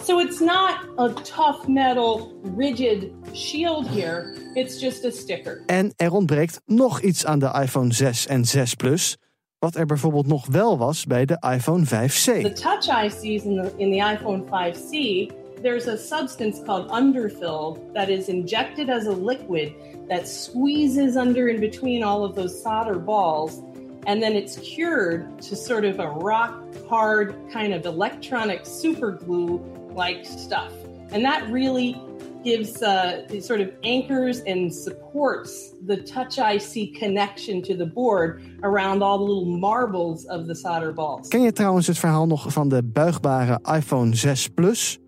So 0.03 0.21
it's 0.21 0.41
not 0.41 0.87
a 0.97 1.13
tough 1.23 1.69
metal, 1.69 2.33
rigid 2.43 3.13
shield 3.35 3.87
here. 3.89 4.35
It's 4.55 4.81
just 4.81 5.05
a 5.05 5.11
sticker. 5.11 5.63
En 5.67 5.93
er 5.97 6.13
ontbreekt 6.13 6.61
nog 6.67 7.01
iets 7.01 7.27
aan 7.27 7.39
de 7.39 7.59
iPhone 7.63 7.93
6 7.93 8.27
en 8.27 8.45
6 8.45 8.75
Plus. 8.75 9.17
Wat 9.59 9.75
er 9.75 9.87
bijvoorbeeld 9.87 10.27
nog 10.27 10.47
wel 10.47 10.79
was 10.79 11.05
bij 11.05 11.25
de 11.25 11.47
iPhone 11.55 11.85
5C. 11.85 12.43
The 12.43 12.53
touch 12.53 13.05
ICs 13.05 13.45
in 13.45 13.63
the, 13.63 13.73
in 13.77 13.91
the 13.91 14.15
iPhone 14.15 14.45
5C, 14.45 15.27
there's 15.63 15.87
a 15.87 15.97
substance 15.97 16.63
called 16.63 16.91
underfill 16.91 17.93
that 17.93 18.09
is 18.09 18.29
injected 18.29 18.89
as 18.89 19.07
a 19.07 19.17
liquid 19.25 19.73
that 20.09 20.29
squeezes 20.29 21.17
under 21.17 21.49
in 21.49 21.61
between 21.61 22.05
all 22.05 22.25
of 22.25 22.35
those 22.35 22.63
solder 22.63 22.99
balls. 22.99 23.63
And 24.07 24.23
then 24.23 24.33
it's 24.33 24.57
cured 24.59 25.43
to 25.43 25.57
sort 25.57 25.85
of 25.85 25.99
a 25.99 26.09
rock 26.09 26.55
hard 26.89 27.35
kind 27.53 27.75
of 27.75 27.85
electronic 27.85 28.65
super 28.65 29.11
glue 29.13 29.61
like 29.95 30.25
stuff. 30.25 30.73
And 31.13 31.25
that 31.25 31.51
really 31.51 31.97
gives 32.45 32.83
uh, 32.83 33.41
sort 33.41 33.61
of 33.61 33.69
anchors 33.83 34.41
and 34.47 34.75
supports 34.75 35.75
the 35.87 36.03
Touch 36.03 36.39
IC 36.39 36.95
connection 36.99 37.63
to 37.63 37.77
the 37.77 37.87
board 37.87 38.43
around 38.63 39.03
all 39.03 39.19
the 39.19 39.25
little 39.25 39.59
marbles 39.59 40.27
of 40.27 40.47
the 40.47 40.55
solder 40.55 40.93
balls. 40.93 41.29
Ken 41.29 41.43
je 41.43 41.53
trouwens 41.53 41.87
het 41.87 41.99
verhaal 41.99 42.27
nog 42.27 42.53
van 42.53 42.69
de 42.69 42.83
buigbare 42.83 43.61
iPhone 43.75 44.17
6 44.17 44.49
Plus? 44.49 44.99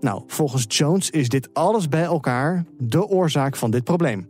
Nou, 0.00 0.22
volgens 0.26 0.64
Jones 0.68 1.10
is 1.10 1.28
dit 1.28 1.48
alles 1.52 1.88
bij 1.88 2.02
elkaar 2.02 2.64
de 2.78 3.06
oorzaak 3.06 3.56
van 3.56 3.70
dit 3.70 3.84
probleem. 3.84 4.28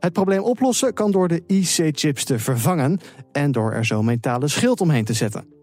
Het 0.00 0.12
probleem 0.12 0.42
oplossen 0.42 0.94
kan 0.94 1.10
door 1.10 1.28
de 1.28 1.42
IC-chips 1.46 2.24
te 2.24 2.38
vervangen 2.38 2.98
en 3.32 3.52
door 3.52 3.72
er 3.72 3.84
zo'n 3.84 4.04
metalen 4.04 4.50
schild 4.50 4.80
omheen 4.80 5.04
te 5.04 5.12
zetten. 5.12 5.57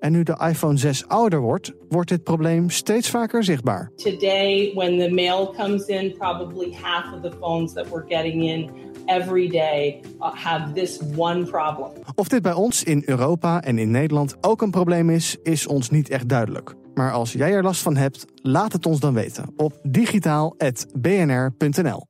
En 0.00 0.12
nu 0.12 0.22
de 0.22 0.44
iPhone 0.48 0.76
6 0.76 1.06
ouder 1.06 1.40
wordt, 1.40 1.72
wordt 1.88 2.08
dit 2.08 2.22
probleem 2.22 2.70
steeds 2.70 3.10
vaker 3.10 3.44
zichtbaar. 3.44 3.90
Today, 3.96 4.72
when 4.74 4.98
the 4.98 5.10
mail 5.10 5.54
comes 5.56 5.86
in, 5.86 6.14
probably 6.18 6.76
half 6.82 7.14
of 7.14 7.20
the 7.30 7.36
phones 7.40 7.72
that 7.72 7.88
we're 7.88 8.06
getting 8.08 8.44
in 8.44 8.70
every 9.06 9.48
day 9.48 10.00
uh, 10.20 10.34
have 10.34 10.72
this 10.72 11.00
one 11.16 11.44
problem. 11.44 11.90
Of 12.14 12.28
dit 12.28 12.42
bij 12.42 12.52
ons 12.52 12.82
in 12.82 13.02
Europa 13.06 13.62
en 13.62 13.78
in 13.78 13.90
Nederland 13.90 14.36
ook 14.40 14.62
een 14.62 14.70
probleem 14.70 15.10
is, 15.10 15.36
is 15.42 15.66
ons 15.66 15.90
niet 15.90 16.08
echt 16.08 16.28
duidelijk. 16.28 16.74
Maar 16.94 17.12
als 17.12 17.32
jij 17.32 17.52
er 17.52 17.62
last 17.62 17.82
van 17.82 17.96
hebt, 17.96 18.24
laat 18.42 18.72
het 18.72 18.86
ons 18.86 19.00
dan 19.00 19.14
weten 19.14 19.52
op 19.56 19.78
digitaal.bnr.nl. 19.82 22.06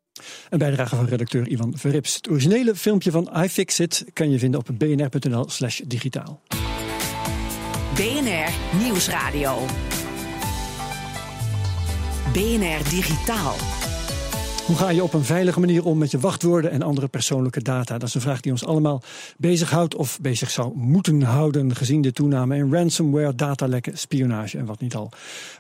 Een 0.49 0.59
bijdrage 0.59 0.97
van 0.97 1.07
redacteur 1.07 1.49
Ivan 1.49 1.73
Verrips. 1.77 2.15
Het 2.15 2.31
originele 2.31 2.75
filmpje 2.75 3.11
van 3.11 3.31
iFixit 3.43 4.05
kan 4.13 4.31
je 4.31 4.39
vinden 4.39 4.61
op 4.61 4.69
bnr.nl/slash 4.79 5.81
digitaal. 5.87 6.43
BNR 7.99 8.79
Nieuwsradio. 8.83 9.59
BNR 12.33 12.91
Digitaal. 12.91 13.55
Hoe 14.67 14.77
ga 14.77 14.91
je 14.91 15.03
op 15.03 15.15
een 15.15 15.25
veilige 15.25 15.61
manier 15.61 15.85
om 15.85 15.99
met 15.99 16.11
je 16.11 16.19
wachtwoorden 16.19 16.71
en 16.71 16.83
andere 16.83 17.09
persoonlijke 17.09 17.63
data? 17.63 17.99
Dat 17.99 18.09
is 18.09 18.15
een 18.15 18.21
vraag 18.21 18.41
die 18.41 18.53
ons 18.53 18.65
allemaal 18.65 19.03
bezighoudt 19.37 19.95
of 19.95 20.19
bezig 20.21 20.51
zou 20.51 20.73
moeten 20.77 21.23
houden, 21.23 21.77
gezien 21.77 22.01
de 22.01 22.13
toename 22.13 22.57
in 22.57 22.73
ransomware, 22.73 23.35
datalekken, 23.35 23.99
spionage 23.99 24.59
en 24.59 24.67
wat 24.67 24.81
niet 24.81 24.95
al. 24.95 25.11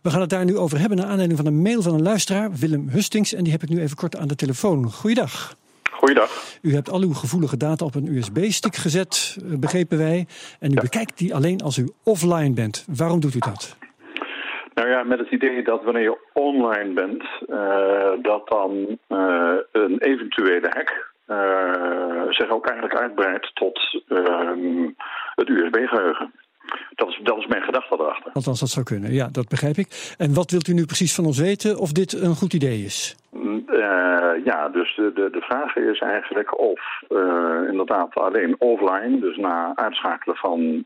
We 0.02 0.10
gaan 0.10 0.20
het 0.20 0.30
daar 0.30 0.44
nu 0.44 0.56
over 0.56 0.78
hebben 0.78 0.98
naar 0.98 1.06
aanleiding 1.06 1.38
van 1.38 1.46
een 1.46 1.62
mail 1.62 1.82
van 1.82 1.94
een 1.94 2.02
luisteraar, 2.02 2.52
Willem 2.52 2.88
Hustings, 2.88 3.34
en 3.34 3.42
die 3.42 3.52
heb 3.52 3.62
ik 3.62 3.68
nu 3.68 3.80
even 3.80 3.96
kort 3.96 4.16
aan 4.16 4.28
de 4.28 4.36
telefoon. 4.36 4.92
Goeiedag. 4.92 5.56
Goeiedag. 5.98 6.30
U 6.62 6.74
hebt 6.74 6.90
al 6.90 7.02
uw 7.02 7.12
gevoelige 7.12 7.56
data 7.56 7.84
op 7.84 7.94
een 7.94 8.06
USB-stick 8.16 8.74
gezet, 8.74 9.36
eh, 9.38 9.58
begrepen 9.58 9.98
wij. 9.98 10.26
En 10.60 10.72
u 10.72 10.74
bekijkt 10.74 11.18
die 11.18 11.34
alleen 11.34 11.60
als 11.60 11.76
u 11.78 11.88
offline 12.04 12.54
bent. 12.54 12.86
Waarom 12.96 13.20
doet 13.20 13.34
u 13.34 13.38
dat? 13.38 13.76
Nou 14.74 14.88
ja, 14.88 15.02
met 15.02 15.18
het 15.18 15.30
idee 15.30 15.62
dat 15.62 15.84
wanneer 15.84 16.02
je 16.02 16.18
online 16.32 16.92
bent, 16.92 17.22
uh, 17.48 18.22
dat 18.22 18.48
dan 18.48 18.98
uh, 19.08 19.56
een 19.72 19.98
eventuele 19.98 20.68
hack 20.68 21.12
uh, 21.28 22.22
zich 22.28 22.50
ook 22.50 22.66
eigenlijk 22.66 23.00
uitbreidt 23.00 23.50
tot 23.54 24.02
ehm, 24.08 24.90
het 25.34 25.48
USB-geheugen. 25.48 26.32
Dat 26.94 27.08
is, 27.08 27.20
dat 27.22 27.38
is 27.38 27.46
mijn 27.46 27.62
gedachte 27.62 27.94
erachter. 27.98 28.32
Althans, 28.32 28.60
dat 28.60 28.68
zou 28.68 28.84
kunnen. 28.84 29.12
Ja, 29.12 29.28
dat 29.32 29.48
begrijp 29.48 29.76
ik. 29.76 30.14
En 30.18 30.34
wat 30.34 30.50
wilt 30.50 30.68
u 30.68 30.72
nu 30.72 30.84
precies 30.84 31.14
van 31.14 31.24
ons 31.24 31.38
weten 31.38 31.78
of 31.78 31.92
dit 31.92 32.12
een 32.12 32.34
goed 32.34 32.52
idee 32.52 32.84
is? 32.84 33.16
ja, 34.44 34.68
dus 34.68 34.96
de, 34.96 35.12
de, 35.14 35.28
de 35.32 35.40
vraag 35.40 35.76
is 35.76 35.98
eigenlijk 35.98 36.60
of 36.60 36.80
inderdaad 37.68 38.14
alleen 38.14 38.56
offline, 38.58 39.20
dus 39.20 39.36
na 39.36 39.72
uitschakelen 39.74 40.36
van 40.36 40.84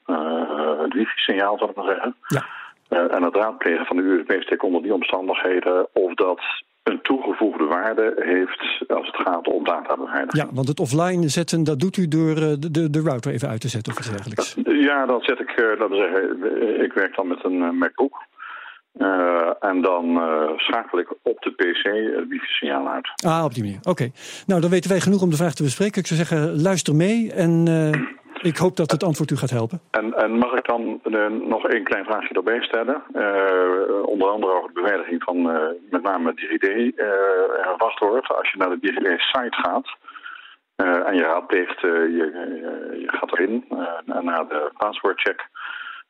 het 0.83 0.92
wifi-signaal, 0.92 1.59
zal 1.59 1.68
ik 1.68 1.77
maar 1.77 1.87
zeggen. 1.87 2.14
Ja 2.27 2.47
uh, 2.92 3.14
en 3.14 3.23
het 3.23 3.37
raadplegen 3.37 3.87
van 3.87 3.97
de 3.97 4.03
USB-stick 4.03 4.62
onder 4.62 4.83
die 4.83 4.95
omstandigheden, 4.95 5.87
of 5.92 6.14
dat 6.14 6.40
een 6.83 7.03
toegevoegde 7.03 7.64
waarde 7.64 8.14
heeft 8.16 8.85
als 8.88 9.07
het 9.07 9.16
gaat 9.16 9.49
om 9.49 9.64
databeveiliging. 9.64 10.42
Ja, 10.42 10.55
want 10.55 10.68
het 10.68 10.81
offline 10.81 11.29
zetten, 11.29 11.64
dat 11.64 11.81
doet 11.81 11.97
u 11.97 12.09
door 12.09 12.35
de, 12.35 12.71
de, 12.71 12.90
de 12.90 13.01
router 13.01 13.33
even 13.33 13.49
uit 13.49 13.61
te 13.61 13.68
zetten 13.68 13.92
of 13.92 13.99
iets 13.99 14.11
dergelijks. 14.11 14.57
Ja, 14.64 15.07
dat 15.07 15.25
zet 15.25 15.40
ik, 15.40 15.77
laten 15.79 15.88
we 15.88 15.97
zeggen, 15.97 16.83
ik 16.85 16.92
werk 16.92 17.16
dan 17.16 17.29
met 17.29 17.45
een 17.45 17.79
MacBook. 17.79 18.31
Uh, 18.99 19.51
en 19.61 19.83
dan 19.83 20.05
uh, 20.11 20.49
schakel 20.57 20.99
ik 20.99 21.14
op 21.23 21.42
de 21.42 21.51
PC 21.51 21.85
het 22.16 22.29
wifi-signaal 22.29 22.88
uit. 22.88 23.12
Ah, 23.25 23.45
op 23.45 23.55
die 23.55 23.62
manier. 23.62 23.79
Oké. 23.83 24.11
Nou, 24.47 24.61
dan 24.61 24.71
weten 24.71 24.90
wij 24.90 25.01
genoeg 25.01 25.23
om 25.23 25.31
de 25.31 25.37
vraag 25.37 25.55
te 25.55 25.62
bespreken. 25.62 26.01
Ik 26.01 26.07
zou 26.07 26.21
zeggen, 26.21 26.62
luister 26.62 26.95
mee 26.95 27.33
en 27.33 27.68
ik 28.42 28.57
hoop 28.57 28.76
dat 28.76 28.90
het 28.90 29.02
antwoord 29.02 29.31
u 29.31 29.37
gaat 29.37 29.50
helpen. 29.50 29.81
En, 29.90 30.14
en 30.14 30.38
mag 30.38 30.52
ik 30.52 30.66
dan 30.66 31.00
uh, 31.05 31.26
nog 31.26 31.68
één 31.68 31.85
klein 31.85 32.05
vraagje 32.05 32.35
erbij 32.35 32.62
stellen? 32.62 33.02
Uh, 33.14 34.07
onder 34.07 34.28
andere 34.28 34.52
over 34.52 34.72
de 34.74 34.81
beveiliging 34.81 35.22
van 35.22 35.37
uh, 35.37 35.68
met 35.90 36.02
name 36.02 36.35
DigiD 36.35 36.96
en 37.62 37.74
wachtwoord. 37.76 38.28
Als 38.28 38.50
je 38.50 38.59
naar 38.59 38.70
de 38.70 38.78
DigiD-site 38.81 39.57
gaat 39.57 39.96
en 41.07 41.14
je 41.14 41.22
raadpleegt, 41.22 41.81
je, 41.81 42.09
je, 43.00 43.05
gaat 43.07 43.38
erin 43.38 43.64
naar 44.05 44.48
de 44.48 44.70
passwordcheck. 44.76 45.48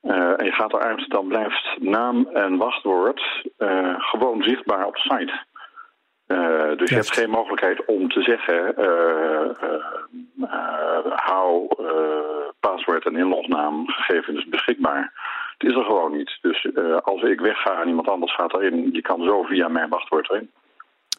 en 0.01 0.45
je 0.45 0.53
gaat 0.53 0.73
eruit, 0.73 1.11
dan 1.11 1.29
blijft 1.29 1.77
naam 1.81 2.29
en 2.33 2.57
wachtwoord 2.57 3.43
gewoon 3.97 4.43
zichtbaar 4.43 4.87
op 4.87 4.95
de 4.95 5.01
site. 5.01 5.33
Uh, 6.33 6.77
dus 6.77 6.89
je 6.89 6.95
hebt 6.95 7.15
geen 7.15 7.31
mogelijkheid 7.31 7.85
om 7.85 8.09
te 8.09 8.23
zeggen, 8.23 8.75
uh, 8.79 9.51
uh, 10.39 11.13
hou 11.15 11.69
paswoord 12.61 13.07
en 13.07 13.17
inlognaam 13.17 13.89
gegevens 13.89 14.49
beschikbaar. 14.49 15.13
Het 15.59 15.71
is 15.71 15.77
er 15.77 15.85
gewoon 15.85 16.17
niet. 16.17 16.39
Dus 16.41 16.69
als 17.03 17.23
ik 17.23 17.41
wegga 17.41 17.81
en 17.81 17.89
iemand 17.89 18.09
anders 18.09 18.35
gaat 18.35 18.55
erin, 18.55 18.89
je 18.93 19.03
kan 19.03 19.25
zo 19.25 19.43
via 19.43 19.69
mijn 19.69 19.89
wachtwoord 19.89 20.31
erin. 20.31 20.51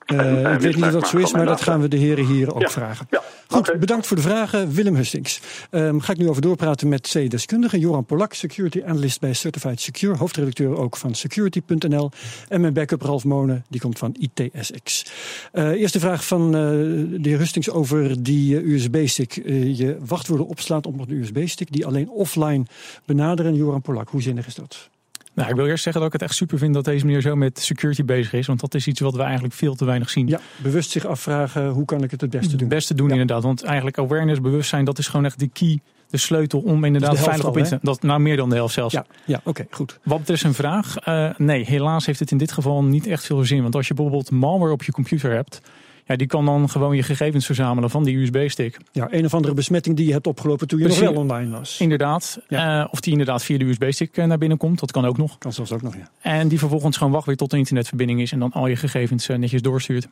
Uh, 0.05 0.53
ik 0.53 0.59
weet 0.59 0.75
niet 0.75 0.91
wat 0.91 1.07
zo 1.07 1.17
is, 1.17 1.31
maar 1.31 1.45
dat 1.45 1.61
gaan 1.61 1.81
we 1.81 1.87
de 1.87 1.97
heren 1.97 2.25
hier 2.25 2.55
ook 2.55 2.61
ja. 2.61 2.69
vragen. 2.69 3.07
Ja. 3.09 3.21
Goed, 3.47 3.67
okay. 3.67 3.79
bedankt 3.79 4.07
voor 4.07 4.17
de 4.17 4.23
vragen. 4.23 4.71
Willem 4.71 4.95
Hustings. 4.95 5.41
Um, 5.71 6.01
ga 6.01 6.11
ik 6.11 6.17
nu 6.17 6.29
over 6.29 6.41
doorpraten 6.41 6.89
met 6.89 7.09
C-deskundige 7.11 7.79
Joran 7.79 8.05
Polak, 8.05 8.33
security 8.33 8.81
analyst 8.85 9.19
bij 9.19 9.33
Certified 9.33 9.81
Secure, 9.81 10.17
hoofdredacteur 10.17 10.77
ook 10.77 10.97
van 10.97 11.15
security.nl. 11.15 12.11
En 12.47 12.61
mijn 12.61 12.73
backup 12.73 13.01
Ralf 13.01 13.23
Monen, 13.23 13.65
die 13.69 13.81
komt 13.81 13.99
van 13.99 14.15
ITSX. 14.19 15.05
Uh, 15.53 15.69
eerste 15.69 15.99
vraag 15.99 16.25
van 16.25 16.45
uh, 16.45 16.51
de 16.51 17.29
heer 17.29 17.37
Hustings 17.37 17.69
over 17.69 18.23
die 18.23 18.73
USB-stick. 18.73 19.33
je 19.53 19.97
wachtwoorden 20.05 20.47
opslaat 20.47 20.85
op 20.85 20.99
een 20.99 21.11
USB-stick 21.11 21.71
die 21.71 21.85
alleen 21.85 22.09
offline 22.09 22.65
benaderen. 23.05 23.55
Joran 23.55 23.81
Polak, 23.81 24.09
hoe 24.09 24.21
zinnig 24.21 24.47
is 24.47 24.55
dat? 24.55 24.89
Nou, 25.35 25.49
ik 25.49 25.55
wil 25.55 25.65
eerst 25.65 25.83
zeggen 25.83 26.01
dat 26.01 26.13
ik 26.13 26.19
het 26.19 26.29
echt 26.29 26.37
super 26.37 26.57
vind 26.57 26.73
dat 26.73 26.85
deze 26.85 27.05
meneer 27.05 27.21
zo 27.21 27.35
met 27.35 27.59
security 27.59 28.03
bezig 28.03 28.33
is. 28.33 28.47
Want 28.47 28.59
dat 28.59 28.73
is 28.73 28.87
iets 28.87 28.99
wat 28.99 29.15
we 29.15 29.21
eigenlijk 29.21 29.53
veel 29.53 29.75
te 29.75 29.85
weinig 29.85 30.09
zien. 30.09 30.27
Ja, 30.27 30.39
bewust 30.57 30.89
zich 30.89 31.05
afvragen 31.05 31.69
hoe 31.69 31.85
kan 31.85 32.03
ik 32.03 32.11
het 32.11 32.21
het 32.21 32.29
beste 32.29 32.49
doen. 32.49 32.59
Het 32.59 32.67
beste 32.67 32.93
doen 32.93 33.11
inderdaad. 33.11 33.43
Want 33.43 33.63
eigenlijk 33.63 33.97
awareness, 33.97 34.41
bewustzijn, 34.41 34.85
dat 34.85 34.97
is 34.97 35.07
gewoon 35.07 35.25
echt 35.25 35.39
de 35.39 35.47
key 35.47 35.79
de 36.13 36.19
sleutel 36.19 36.59
om 36.59 36.83
inderdaad 36.83 37.19
veilig 37.19 37.45
op 37.45 37.57
internet. 37.57 37.85
Dat 37.85 38.01
nou 38.01 38.19
meer 38.19 38.37
dan 38.37 38.49
de 38.49 38.55
helft 38.55 38.73
zelfs. 38.73 38.93
Ja, 38.93 39.05
ja 39.25 39.41
oké, 39.43 39.65
goed. 39.69 39.99
Wat 40.03 40.19
betreft 40.19 40.43
een 40.43 40.53
vraag, 40.53 41.07
uh, 41.07 41.29
nee, 41.37 41.65
helaas 41.65 42.05
heeft 42.05 42.19
het 42.19 42.31
in 42.31 42.37
dit 42.37 42.51
geval 42.51 42.83
niet 42.83 43.07
echt 43.07 43.25
veel 43.25 43.43
zin. 43.43 43.61
Want 43.61 43.75
als 43.75 43.87
je 43.87 43.93
bijvoorbeeld 43.93 44.31
malware 44.31 44.71
op 44.71 44.83
je 44.83 44.91
computer 44.91 45.31
hebt, 45.31 45.61
ja, 46.05 46.15
die 46.15 46.27
kan 46.27 46.45
dan 46.45 46.69
gewoon 46.69 46.95
je 46.95 47.03
gegevens 47.03 47.45
verzamelen 47.45 47.89
van 47.89 48.03
die 48.03 48.17
USB-stick. 48.17 48.77
Ja, 48.91 49.07
een 49.11 49.25
of 49.25 49.33
andere 49.33 49.53
besmetting 49.53 49.95
die 49.95 50.05
je 50.05 50.11
hebt 50.11 50.27
opgelopen 50.27 50.67
toen 50.67 50.79
je 50.79 50.87
nog 50.87 50.99
wel 50.99 51.13
online 51.13 51.51
was. 51.57 51.79
Inderdaad. 51.79 52.39
Ja. 52.47 52.79
Uh, 52.79 52.87
of 52.91 52.99
die 52.99 53.11
inderdaad 53.11 53.43
via 53.43 53.57
de 53.57 53.65
USB-stick 53.65 54.15
naar 54.15 54.37
binnen 54.37 54.57
komt. 54.57 54.79
Dat 54.79 54.91
kan 54.91 55.05
ook 55.05 55.17
nog. 55.17 55.37
Kan 55.37 55.53
zelfs 55.53 55.71
ook 55.71 55.81
nog, 55.81 55.95
ja. 55.95 56.09
En 56.21 56.47
die 56.47 56.59
vervolgens 56.59 56.97
gewoon 56.97 57.13
wacht 57.13 57.25
weer 57.25 57.35
tot 57.35 57.51
de 57.51 57.57
internetverbinding 57.57 58.21
is 58.21 58.31
en 58.31 58.39
dan 58.39 58.51
al 58.51 58.67
je 58.67 58.75
gegevens 58.75 59.27
netjes 59.27 59.61
doorstuurt. 59.61 60.07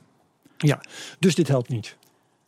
Ja, 0.57 0.81
dus 1.19 1.35
dit 1.35 1.47
helpt 1.47 1.69
niet. 1.69 1.97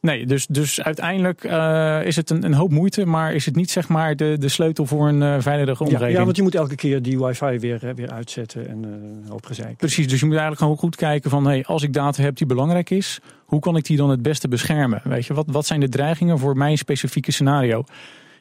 Nee, 0.04 0.26
dus, 0.26 0.48
dus 0.48 0.82
uiteindelijk 0.82 1.44
uh, 1.44 2.06
is 2.06 2.16
het 2.16 2.30
een, 2.30 2.44
een, 2.44 2.54
hoop 2.54 2.72
moeite, 2.72 3.06
maar 3.06 3.34
is 3.34 3.46
het 3.46 3.56
niet 3.56 3.72
zeg 3.72 3.88
maar 3.88 4.16
de, 4.16 4.36
de 4.40 4.48
sleutel 4.48 4.86
voor 4.86 5.08
een 5.08 5.22
uh, 5.22 5.36
veilige 5.40 5.84
omgeving. 5.84 6.12
Ja, 6.12 6.18
ja, 6.18 6.24
want 6.24 6.36
je 6.36 6.42
moet 6.42 6.56
elke 6.56 6.76
keer 6.76 7.02
die 7.02 7.20
wifi 7.20 7.60
weer, 7.60 7.92
weer 7.96 8.12
uitzetten 8.12 8.70
en 8.70 8.84
uh, 9.24 9.30
hoop 9.30 9.46
gezeik. 9.46 9.78
Precies, 9.78 10.08
dus 10.08 10.20
je 10.20 10.26
moet 10.26 10.34
eigenlijk 10.34 10.62
gewoon 10.62 10.78
goed 10.78 10.96
kijken 10.96 11.30
van 11.30 11.46
hey, 11.46 11.64
als 11.66 11.84
ik 11.84 11.94
data 11.94 12.22
heb 12.22 12.36
die 12.38 12.48
belangrijk 12.48 12.90
is, 12.90 13.20
hoe 13.46 13.60
kan 13.60 13.76
ik 13.78 13.86
die 13.86 13.98
dan 13.98 14.10
het 14.10 14.22
beste 14.22 14.48
beschermen? 14.48 15.02
Weet 15.04 15.26
je, 15.26 15.34
wat, 15.34 15.46
wat 15.48 15.66
zijn 15.66 15.80
de 15.80 15.90
dreigingen 15.90 16.40
voor 16.40 16.58
mijn 16.58 16.78
specifieke 16.78 17.32
scenario? 17.32 17.84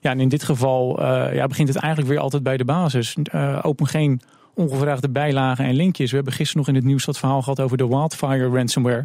Ja, 0.01 0.11
en 0.11 0.21
in 0.21 0.29
dit 0.29 0.43
geval 0.43 1.03
ja, 1.35 1.47
begint 1.47 1.69
het 1.69 1.77
eigenlijk 1.77 2.13
weer 2.13 2.23
altijd 2.23 2.43
bij 2.43 2.57
de 2.57 2.65
basis. 2.65 3.17
open 3.63 3.87
geen 3.87 4.21
ongevraagde 4.55 5.11
bijlagen 5.11 5.65
en 5.65 5.75
linkjes. 5.75 6.11
We 6.11 6.17
hebben 6.17 6.35
gisteren 6.35 6.59
nog 6.59 6.69
in 6.69 6.75
het 6.75 6.85
nieuws 6.85 7.05
dat 7.05 7.19
verhaal 7.19 7.43
gehad 7.43 7.61
over 7.61 7.77
de 7.77 7.89
Wildfire 7.89 8.49
ransomware. 8.49 9.05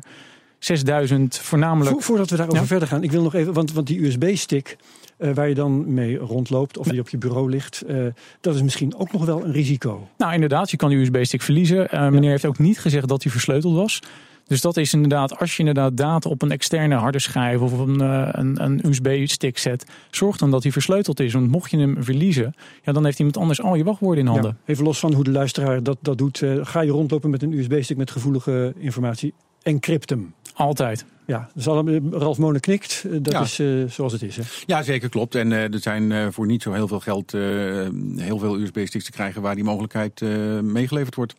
6000 0.60 1.38
voornamelijk. 1.38 2.02
voordat 2.02 2.30
we 2.30 2.36
daarover 2.36 2.68
verder 2.68 2.88
gaan, 2.88 3.04
ik 3.04 3.12
wil 3.12 3.24
nog 3.24 3.34
even, 3.34 3.54
want, 3.54 3.74
want 3.74 3.88
die 3.88 4.06
USB-stick 4.06 4.78
uh, 5.18 5.34
waar 5.34 5.50
je 5.50 5.56
dan 5.56 5.94
mee 5.94 6.18
rondloopt 6.18 6.78
of 6.78 6.88
die 6.88 7.00
op 7.00 7.10
je 7.10 7.18
bureau 7.18 7.50
ligt, 7.50 7.84
uh, 7.88 8.06
dat 8.42 8.56
is 8.56 8.62
misschien 8.62 8.96
ook 8.96 9.12
nog 9.12 9.26
wel 9.26 9.44
een 9.44 9.52
risico. 9.52 10.08
Nou, 10.18 10.34
inderdaad, 10.34 10.72
je 10.72 10.78
kan 10.78 10.90
die 10.90 10.98
USB-stick 10.98 11.42
verliezen. 11.42 11.88
Uh, 11.94 12.10
meneer 12.10 12.30
heeft 12.30 12.46
ook 12.46 12.60
niet 12.60 12.80
gezegd 12.80 13.08
dat 13.08 13.24
hij 13.24 13.32
versleuteld 13.32 13.76
was. 13.76 14.00
Dus 14.46 14.62
dat 14.62 14.78
is 14.78 14.94
inderdaad, 14.94 15.40
als 15.40 15.54
je 15.54 15.60
inderdaad 15.60 15.98
data 15.98 16.30
op 16.30 16.42
een 16.42 16.52
externe 16.52 16.96
harde 16.96 17.20
schijf 17.20 17.60
of 17.60 17.72
een, 17.72 18.00
een, 18.00 18.64
een 18.64 18.82
USB-stick 18.88 19.58
zet, 19.58 19.86
zorg 20.12 20.38
dan 20.38 20.52
dat 20.52 20.64
hij 20.64 20.72
versleuteld 20.72 21.20
is. 21.20 21.34
Want 21.34 21.52
mocht 21.52 21.72
je 21.72 21.78
hem 21.78 22.04
verliezen, 22.04 22.54
ja, 22.84 22.92
dan 22.92 23.06
heeft 23.06 23.18
iemand 23.18 23.38
anders 23.38 23.62
al 23.62 23.76
je 23.76 23.84
wachtwoorden 23.84 24.24
in 24.24 24.30
handen. 24.30 24.58
Ja, 24.66 24.72
even 24.74 24.84
los 24.84 25.00
van 25.00 25.14
hoe 25.14 25.24
de 25.24 25.32
luisteraar 25.32 25.84
dat, 25.84 25.98
dat 26.02 26.18
doet, 26.18 26.44
ga 26.62 26.82
je 26.82 26.92
rondlopen 26.92 27.30
met 27.30 27.44
een 27.44 27.52
USB-stick 27.52 27.98
met 27.98 28.12
gevoelige 28.12 28.74
informatie, 28.78 29.34
encrypt 29.62 30.10
hem. 30.10 30.34
Altijd. 30.58 31.06
Ja, 31.26 31.50
dus 31.54 31.66
Ralf 32.12 32.38
Monen 32.38 32.62
knikt. 32.62 33.04
Eh, 33.12 33.18
dat 33.22 33.44
is 33.44 33.60
uh, 33.60 33.90
zoals 33.90 34.14
het 34.14 34.22
is. 34.22 34.36
Hè? 34.36 34.44
Ja, 34.66 34.84
zeker 34.84 35.10
klopt. 35.10 35.36
En 35.36 35.52
uh, 35.52 35.74
er 35.74 35.80
zijn 35.80 36.12
uh, 36.12 36.28
voor 36.32 36.46
niet 36.46 36.62
zo 36.62 36.72
heel 36.74 36.88
veel 36.88 37.00
geld 37.00 37.32
heel 37.32 38.40
veel 38.40 38.60
USB-sticks 38.60 39.06
te 39.06 39.12
krijgen 39.12 39.42
waar 39.42 39.56
die 39.56 39.64
mogelijkheid 39.64 40.22
meegeleverd 40.62 41.16
wordt. 41.16 41.36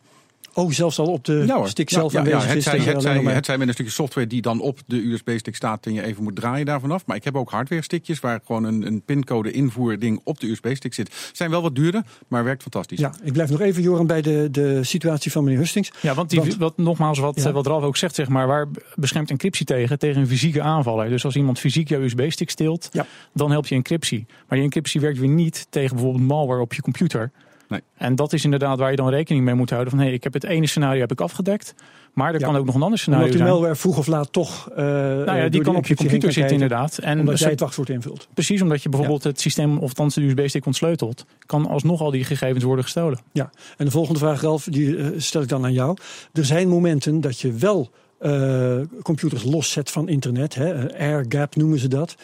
Oh, 0.59 0.71
zelfs 0.71 0.99
al 0.99 1.05
op 1.05 1.25
de 1.25 1.43
ja, 1.47 1.65
stick 1.65 1.89
zelf 1.89 2.11
ja, 2.11 2.19
aanwezig 2.19 2.41
ja, 2.41 2.47
het 2.47 2.57
is. 2.57 2.63
Zijn, 2.63 2.81
het, 2.81 3.01
zijn, 3.01 3.25
het 3.25 3.45
zijn 3.45 3.59
met 3.59 3.67
een 3.67 3.73
stukje 3.73 3.91
software 3.91 4.27
die 4.27 4.41
dan 4.41 4.61
op 4.61 4.79
de 4.85 5.11
USB-stick 5.11 5.55
staat 5.55 5.85
en 5.85 5.93
je 5.93 6.03
even 6.03 6.23
moet 6.23 6.35
draaien 6.35 6.65
daarvan 6.65 6.91
af. 6.91 7.05
Maar 7.05 7.15
ik 7.15 7.23
heb 7.23 7.35
ook 7.35 7.49
hardware-stickjes 7.49 8.19
waar 8.19 8.39
gewoon 8.45 8.63
een, 8.63 8.85
een 8.85 9.01
pincode 9.01 9.51
invoerding 9.51 10.21
op 10.23 10.39
de 10.39 10.47
USB-stick 10.47 10.93
zit. 10.93 11.29
Zijn 11.33 11.49
wel 11.49 11.61
wat 11.61 11.75
duurder, 11.75 12.03
maar 12.27 12.43
werkt 12.43 12.61
fantastisch. 12.61 12.99
Ja, 12.99 13.13
ik 13.23 13.33
blijf 13.33 13.49
nog 13.49 13.61
even, 13.61 13.81
Joran, 13.81 14.07
bij 14.07 14.21
de, 14.21 14.47
de 14.51 14.83
situatie 14.83 15.31
van 15.31 15.43
meneer 15.43 15.59
Hustings. 15.59 15.91
Ja, 16.01 16.13
want, 16.13 16.29
die, 16.29 16.55
wat, 16.57 16.77
nogmaals, 16.77 17.19
wat, 17.19 17.41
wat 17.41 17.67
Ralf 17.67 17.83
ook 17.83 17.97
zegt, 17.97 18.15
zeg 18.15 18.27
maar, 18.27 18.47
waar 18.47 18.67
beschermt 18.95 19.29
encryptie 19.29 19.65
tegen? 19.65 19.99
Tegen 19.99 20.21
een 20.21 20.27
fysieke 20.27 20.61
aanvaller. 20.61 21.09
Dus 21.09 21.25
als 21.25 21.35
iemand 21.35 21.59
fysiek 21.59 21.89
jouw 21.89 22.01
USB-stick 22.01 22.49
steelt, 22.49 22.89
dan 23.33 23.51
helpt 23.51 23.67
je 23.67 23.75
encryptie. 23.75 24.25
Maar 24.27 24.57
die 24.57 24.63
encryptie 24.63 25.01
werkt 25.01 25.19
weer 25.19 25.29
niet 25.29 25.67
tegen 25.69 25.95
bijvoorbeeld 25.95 26.27
malware 26.27 26.61
op 26.61 26.73
je 26.73 26.81
computer. 26.81 27.31
Nee. 27.69 27.81
En 27.97 28.15
dat 28.15 28.33
is 28.33 28.43
inderdaad 28.43 28.77
waar 28.77 28.89
je 28.89 28.95
dan 28.95 29.09
rekening 29.09 29.45
mee 29.45 29.53
moet 29.53 29.69
houden. 29.69 29.89
Van 29.89 29.99
hé, 29.99 30.05
hey, 30.05 30.15
ik 30.15 30.23
heb 30.23 30.33
het 30.33 30.43
ene 30.43 30.67
scenario 30.67 30.99
heb 30.99 31.11
ik 31.11 31.21
afgedekt. 31.21 31.73
Maar 32.13 32.33
er 32.33 32.39
kan 32.39 32.55
ook 32.55 32.65
nog 32.65 32.75
een 32.75 32.81
ander 32.81 32.99
scenario 32.99 33.25
zijn. 33.25 33.37
Omdat 33.37 33.47
die 33.47 33.57
malware 33.57 33.79
vroeg 33.79 33.97
of 33.97 34.07
laat 34.07 34.33
toch. 34.33 34.69
Uh, 34.71 34.77
nou 34.77 35.37
ja, 35.37 35.49
die 35.49 35.61
kan 35.61 35.75
op 35.75 35.87
je 35.87 35.95
computer 35.95 36.31
zitten, 36.31 36.53
inderdaad. 36.53 36.97
En 36.97 37.19
omdat 37.19 37.39
jij 37.39 37.49
het 37.49 37.59
wachtwoord 37.59 37.89
invult. 37.89 38.27
Precies, 38.33 38.61
omdat 38.61 38.83
je 38.83 38.89
bijvoorbeeld 38.89 39.23
het 39.23 39.39
systeem 39.39 39.77
of 39.77 39.87
althans 39.87 40.15
de 40.15 40.21
USB-stick 40.21 40.65
ontsleutelt. 40.65 41.25
Kan 41.45 41.67
alsnog 41.67 42.01
al 42.01 42.11
die 42.11 42.23
gegevens 42.23 42.63
worden 42.63 42.83
gestolen. 42.83 43.19
Ja, 43.31 43.49
en 43.77 43.85
de 43.85 43.91
volgende 43.91 44.19
vraag, 44.19 44.41
Ralf, 44.41 44.63
die 44.63 44.87
uh, 44.87 45.07
stel 45.17 45.41
ik 45.41 45.47
dan 45.47 45.63
aan 45.63 45.73
jou. 45.73 45.97
Er 46.33 46.45
zijn 46.45 46.67
momenten 46.67 47.21
dat 47.21 47.39
je 47.39 47.51
wel 47.51 47.89
uh, 48.21 48.79
computers 49.01 49.43
loszet 49.43 49.91
van 49.91 50.09
internet. 50.09 50.55
Hè, 50.55 50.97
air 50.97 51.25
gap 51.29 51.55
noemen 51.55 51.79
ze 51.79 51.87
dat. 51.87 52.15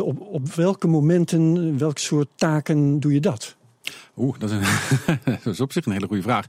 op, 0.00 0.20
op 0.20 0.54
welke 0.54 0.86
momenten, 0.86 1.78
welk 1.78 1.98
soort 1.98 2.28
taken 2.36 3.00
doe 3.00 3.12
je 3.12 3.20
dat? 3.20 3.56
Oeh, 4.16 4.38
dat 4.38 4.50
is, 4.50 4.56
een, 4.56 5.18
dat 5.44 5.52
is 5.52 5.60
op 5.60 5.72
zich 5.72 5.86
een 5.86 5.92
hele 5.92 6.06
goede 6.06 6.22
vraag. 6.22 6.46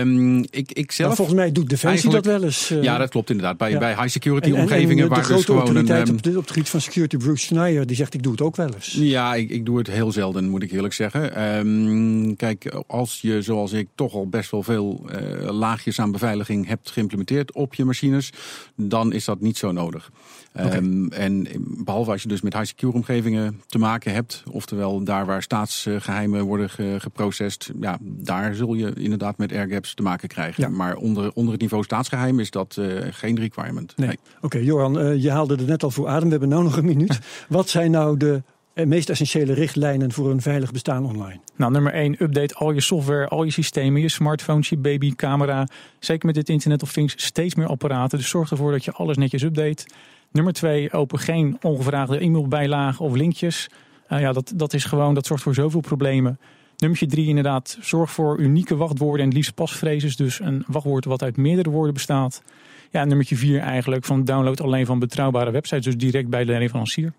Um, 0.00 0.38
ik, 0.38 0.72
ik 0.72 0.92
zelf, 0.92 1.08
maar 1.08 1.16
volgens 1.16 1.38
mij 1.38 1.52
doet 1.52 1.68
Defensie 1.68 2.10
dat 2.10 2.24
wel 2.24 2.42
eens. 2.42 2.70
Uh, 2.70 2.82
ja, 2.82 2.98
dat 2.98 3.08
klopt 3.08 3.30
inderdaad. 3.30 3.56
Bij, 3.56 3.70
ja. 3.70 3.78
bij 3.78 3.94
high 3.94 4.08
security 4.08 4.48
en, 4.48 4.60
omgevingen. 4.60 4.96
En, 4.96 5.02
en 5.02 5.08
waar 5.08 5.26
de 5.28 5.34
dus 5.34 5.44
gewoon 5.44 5.76
een, 5.76 5.90
um, 5.90 6.14
op, 6.14 6.22
de, 6.22 6.30
op 6.30 6.36
het 6.36 6.50
gebied 6.50 6.68
van 6.68 6.80
security, 6.80 7.16
Bruce 7.16 7.44
Schneier, 7.44 7.86
die 7.86 7.96
zegt 7.96 8.14
ik 8.14 8.22
doe 8.22 8.32
het 8.32 8.40
ook 8.40 8.56
wel 8.56 8.74
eens. 8.74 8.92
Ja, 8.92 9.34
ik, 9.34 9.50
ik 9.50 9.64
doe 9.64 9.78
het 9.78 9.86
heel 9.86 10.12
zelden, 10.12 10.48
moet 10.48 10.62
ik 10.62 10.72
eerlijk 10.72 10.94
zeggen. 10.94 11.42
Um, 11.58 12.36
kijk, 12.36 12.74
als 12.86 13.18
je 13.20 13.42
zoals 13.42 13.72
ik 13.72 13.88
toch 13.94 14.14
al 14.14 14.28
best 14.28 14.50
wel 14.50 14.62
veel 14.62 15.04
uh, 15.10 15.50
laagjes 15.50 16.00
aan 16.00 16.12
beveiliging 16.12 16.66
hebt 16.66 16.90
geïmplementeerd 16.90 17.52
op 17.52 17.74
je 17.74 17.84
machines, 17.84 18.30
dan 18.76 19.12
is 19.12 19.24
dat 19.24 19.40
niet 19.40 19.56
zo 19.56 19.72
nodig. 19.72 20.10
Okay. 20.54 20.76
Um, 20.76 21.08
en 21.12 21.46
behalve 21.84 22.10
als 22.10 22.22
je 22.22 22.28
dus 22.28 22.40
met 22.40 22.52
high 22.52 22.66
secure 22.66 22.92
omgevingen 22.92 23.60
te 23.66 23.78
maken 23.78 24.12
hebt, 24.12 24.42
oftewel 24.50 25.04
daar 25.04 25.26
waar 25.26 25.42
staatsgeheimen 25.42 26.44
worden 26.44 26.70
ge, 26.70 26.96
geprocessed, 26.98 27.70
ja, 27.80 27.98
daar 28.00 28.54
zul 28.54 28.74
je 28.74 28.92
inderdaad 28.94 29.38
met 29.38 29.52
airgaps 29.52 29.94
te 29.94 30.02
maken 30.02 30.28
krijgen. 30.28 30.62
Ja. 30.62 30.68
Maar 30.68 30.96
onder, 30.96 31.32
onder 31.32 31.52
het 31.52 31.60
niveau 31.60 31.84
staatsgeheim 31.84 32.40
is 32.40 32.50
dat 32.50 32.76
uh, 32.78 33.00
geen 33.10 33.38
requirement. 33.38 33.96
Nee. 33.96 34.06
nee. 34.06 34.18
Oké, 34.36 34.46
okay, 34.46 34.62
Joran, 34.62 35.00
uh, 35.00 35.22
je 35.22 35.30
haalde 35.30 35.56
er 35.56 35.64
net 35.64 35.82
al 35.82 35.90
voor 35.90 36.08
adem. 36.08 36.24
We 36.24 36.30
hebben 36.30 36.48
nu 36.48 36.62
nog 36.62 36.76
een 36.76 36.84
minuut. 36.84 37.20
Wat 37.48 37.68
zijn 37.68 37.90
nou 37.90 38.16
de 38.16 38.42
meest 38.74 39.10
essentiële 39.10 39.52
richtlijnen 39.52 40.12
voor 40.12 40.30
een 40.30 40.42
veilig 40.42 40.72
bestaan 40.72 41.04
online? 41.04 41.40
Nou, 41.56 41.72
nummer 41.72 41.92
1, 41.92 42.16
update 42.18 42.54
al 42.54 42.72
je 42.72 42.80
software, 42.80 43.28
al 43.28 43.44
je 43.44 43.50
systemen, 43.50 44.00
je 44.00 44.08
smartphone, 44.08 44.62
je 44.68 44.76
baby, 44.76 45.14
camera. 45.14 45.68
Zeker 45.98 46.26
met 46.26 46.34
dit 46.34 46.48
Internet 46.48 46.82
of 46.82 46.92
Things 46.92 47.14
steeds 47.24 47.54
meer 47.54 47.66
apparaten. 47.66 48.18
Dus 48.18 48.28
zorg 48.28 48.50
ervoor 48.50 48.72
dat 48.72 48.84
je 48.84 48.92
alles 48.92 49.16
netjes 49.16 49.42
update. 49.42 49.84
Nummer 50.32 50.52
2, 50.52 50.92
open 50.92 51.18
geen 51.18 51.58
ongevraagde 51.62 52.18
e-mailbijlagen 52.18 53.04
of 53.04 53.14
linkjes. 53.14 53.68
Uh, 54.08 54.20
ja, 54.20 54.32
dat, 54.32 54.52
dat 54.54 54.72
is 54.72 54.84
gewoon, 54.84 55.14
dat 55.14 55.26
zorgt 55.26 55.42
voor 55.42 55.54
zoveel 55.54 55.80
problemen. 55.80 56.38
Nummer 56.76 57.08
3, 57.08 57.26
inderdaad, 57.26 57.78
zorg 57.80 58.10
voor 58.10 58.38
unieke 58.38 58.76
wachtwoorden 58.76 59.26
en 59.26 59.32
liefst 59.32 59.54
pasfrases. 59.54 60.16
Dus 60.16 60.40
een 60.40 60.64
wachtwoord 60.66 61.04
wat 61.04 61.22
uit 61.22 61.36
meerdere 61.36 61.70
woorden 61.70 61.94
bestaat. 61.94 62.42
Ja, 62.90 63.04
nummer 63.04 63.26
4 63.26 63.60
eigenlijk 63.60 64.04
van 64.04 64.24
download 64.24 64.60
alleen 64.60 64.86
van 64.86 64.98
betrouwbare 64.98 65.50
websites, 65.50 65.84
dus 65.84 65.96
direct 65.96 66.28
bij 66.28 66.44
de 66.44 66.52
leverancier. 66.52 67.12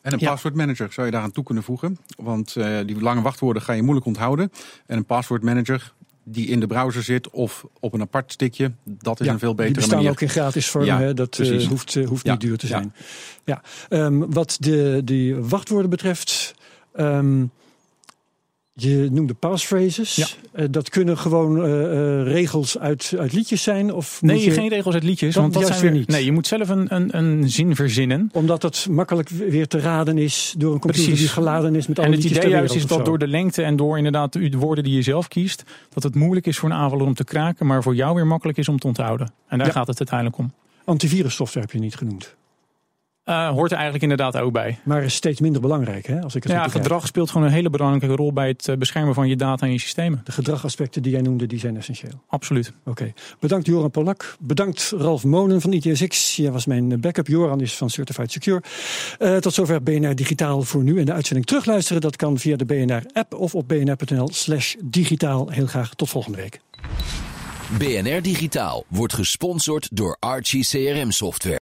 En 0.00 0.12
een 0.12 0.18
ja. 0.18 0.30
passwordmanager 0.30 0.92
zou 0.92 1.06
je 1.06 1.12
daaraan 1.12 1.30
toe 1.30 1.44
kunnen 1.44 1.62
voegen. 1.62 1.98
Want 2.16 2.54
uh, 2.58 2.78
die 2.86 3.00
lange 3.00 3.22
wachtwoorden 3.22 3.62
ga 3.62 3.72
je 3.72 3.82
moeilijk 3.82 4.06
onthouden. 4.06 4.52
En 4.86 4.96
een 4.96 5.04
passwordmanager 5.04 5.92
die 6.30 6.46
in 6.46 6.60
de 6.60 6.66
browser 6.66 7.02
zit 7.02 7.30
of 7.30 7.64
op 7.80 7.92
een 7.92 8.00
apart 8.00 8.32
stickje, 8.32 8.72
dat 8.84 9.20
is 9.20 9.26
ja, 9.26 9.32
een 9.32 9.38
veel 9.38 9.54
betere 9.54 9.72
die 9.72 9.80
bestaan 9.80 9.96
manier. 9.96 10.10
ook 10.10 10.20
in 10.20 10.28
gratis 10.28 10.68
vorm, 10.68 10.84
ja, 10.84 10.98
hè? 10.98 11.14
dat 11.14 11.38
uh, 11.38 11.66
hoeft, 11.66 11.94
uh, 11.94 12.06
hoeft 12.08 12.24
niet 12.24 12.40
duur 12.40 12.56
te 12.56 12.66
zijn. 12.66 12.94
Ja. 13.44 13.62
Um, 13.88 14.32
wat 14.32 14.56
de, 14.60 15.00
die 15.04 15.36
wachtwoorden 15.36 15.90
betreft, 15.90 16.54
um, 16.96 17.50
je 18.82 19.08
noemde 19.12 19.34
passphrases. 19.34 20.16
Ja. 20.16 20.26
Uh, 20.54 20.66
dat 20.70 20.88
kunnen 20.88 21.18
gewoon 21.18 21.64
uh, 21.64 21.72
uh, 21.72 22.22
regels 22.22 22.78
uit, 22.78 23.14
uit 23.18 23.32
liedjes 23.32 23.62
zijn? 23.62 23.92
Of 23.92 24.22
nee, 24.22 24.44
je... 24.44 24.50
geen 24.50 24.68
regels 24.68 24.94
uit 24.94 25.02
liedjes. 25.02 25.34
Want 25.34 25.52
dat 25.52 25.66
zijn 25.66 25.80
weer 25.80 25.90
niet. 25.90 26.08
Nee, 26.08 26.24
je 26.24 26.32
moet 26.32 26.46
zelf 26.46 26.68
een, 26.68 26.94
een, 26.94 27.16
een 27.16 27.50
zin 27.50 27.76
verzinnen. 27.76 28.30
Omdat 28.32 28.62
het 28.62 28.86
makkelijk 28.90 29.28
weer 29.28 29.66
te 29.66 29.80
raden 29.80 30.18
is 30.18 30.54
door 30.58 30.72
een 30.72 30.80
computer 30.80 31.06
Precies. 31.06 31.26
die 31.26 31.34
geladen 31.34 31.74
is 31.74 31.86
met 31.86 31.98
alle 31.98 32.06
En 32.06 32.12
het 32.12 32.22
liedjes 32.22 32.44
idee 32.44 32.56
juist 32.56 32.74
is 32.74 32.86
dat 32.86 33.04
door 33.04 33.18
de 33.18 33.28
lengte 33.28 33.62
en 33.62 33.76
door 33.76 33.96
inderdaad 33.96 34.32
de 34.32 34.58
woorden 34.58 34.84
die 34.84 34.94
je 34.94 35.02
zelf 35.02 35.28
kiest, 35.28 35.64
dat 35.92 36.02
het 36.02 36.14
moeilijk 36.14 36.46
is 36.46 36.58
voor 36.58 36.70
een 36.70 36.76
aanvaller 36.76 37.06
om 37.06 37.14
te 37.14 37.24
kraken, 37.24 37.66
maar 37.66 37.82
voor 37.82 37.94
jou 37.94 38.14
weer 38.14 38.26
makkelijk 38.26 38.58
is 38.58 38.68
om 38.68 38.78
te 38.78 38.86
onthouden. 38.86 39.32
En 39.48 39.58
daar 39.58 39.66
Ja. 39.66 39.72
gaat 39.72 39.86
het 39.86 39.98
uiteindelijk 39.98 40.38
om. 40.38 40.52
Antivirussoftware 40.84 41.66
heb 41.66 41.74
je 41.74 41.80
niet 41.80 41.96
genoemd. 41.96 42.36
Uh, 43.28 43.48
hoort 43.48 43.70
er 43.70 43.76
eigenlijk 43.76 44.02
inderdaad 44.02 44.36
ook 44.36 44.52
bij. 44.52 44.78
Maar 44.84 45.02
is 45.02 45.14
steeds 45.14 45.40
minder 45.40 45.60
belangrijk, 45.60 46.06
hè? 46.06 46.20
Als 46.20 46.34
ik 46.34 46.42
het 46.42 46.52
ja, 46.52 46.68
gedrag 46.68 47.06
speelt 47.06 47.30
gewoon 47.30 47.46
een 47.46 47.52
hele 47.52 47.70
belangrijke 47.70 48.16
rol 48.16 48.32
bij 48.32 48.48
het 48.48 48.68
eh, 48.68 48.76
beschermen 48.76 49.14
van 49.14 49.28
je 49.28 49.36
data 49.36 49.66
en 49.66 49.72
je 49.72 49.78
systemen. 49.78 50.20
De 50.24 50.32
gedragaspecten 50.32 51.02
die 51.02 51.12
jij 51.12 51.20
noemde, 51.20 51.46
die 51.46 51.58
zijn 51.58 51.76
essentieel. 51.76 52.22
Absoluut. 52.28 52.72
Oké. 52.84 53.12
Bedankt 53.40 53.66
Joran 53.66 53.90
Polak. 53.90 54.36
Bedankt 54.40 54.92
Ralf 54.96 55.24
Monen 55.24 55.60
van 55.60 55.72
ITSX. 55.72 56.36
Jij 56.36 56.52
was 56.52 56.66
mijn 56.66 57.00
backup. 57.00 57.26
Joran 57.26 57.60
is 57.60 57.76
van 57.76 57.90
Certified 57.90 58.32
Secure. 58.32 58.62
Uh, 59.18 59.36
tot 59.36 59.54
zover 59.54 59.82
BNR 59.82 60.14
Digitaal 60.14 60.62
voor 60.62 60.82
nu. 60.82 60.98
En 60.98 61.06
de 61.06 61.12
uitzending 61.12 61.46
terugluisteren, 61.46 62.00
dat 62.00 62.16
kan 62.16 62.38
via 62.38 62.56
de 62.56 62.64
BNR-app 62.64 63.34
of 63.34 63.54
op 63.54 63.68
bnr.nl 63.68 64.28
slash 64.32 64.74
digitaal. 64.84 65.48
Heel 65.48 65.66
graag 65.66 65.94
tot 65.94 66.08
volgende 66.08 66.38
week. 66.38 66.60
BNR 67.78 68.22
Digitaal 68.22 68.84
wordt 68.88 69.14
gesponsord 69.14 69.88
door 69.92 70.16
Archie 70.20 70.66
CRM 70.66 71.10
Software. 71.10 71.67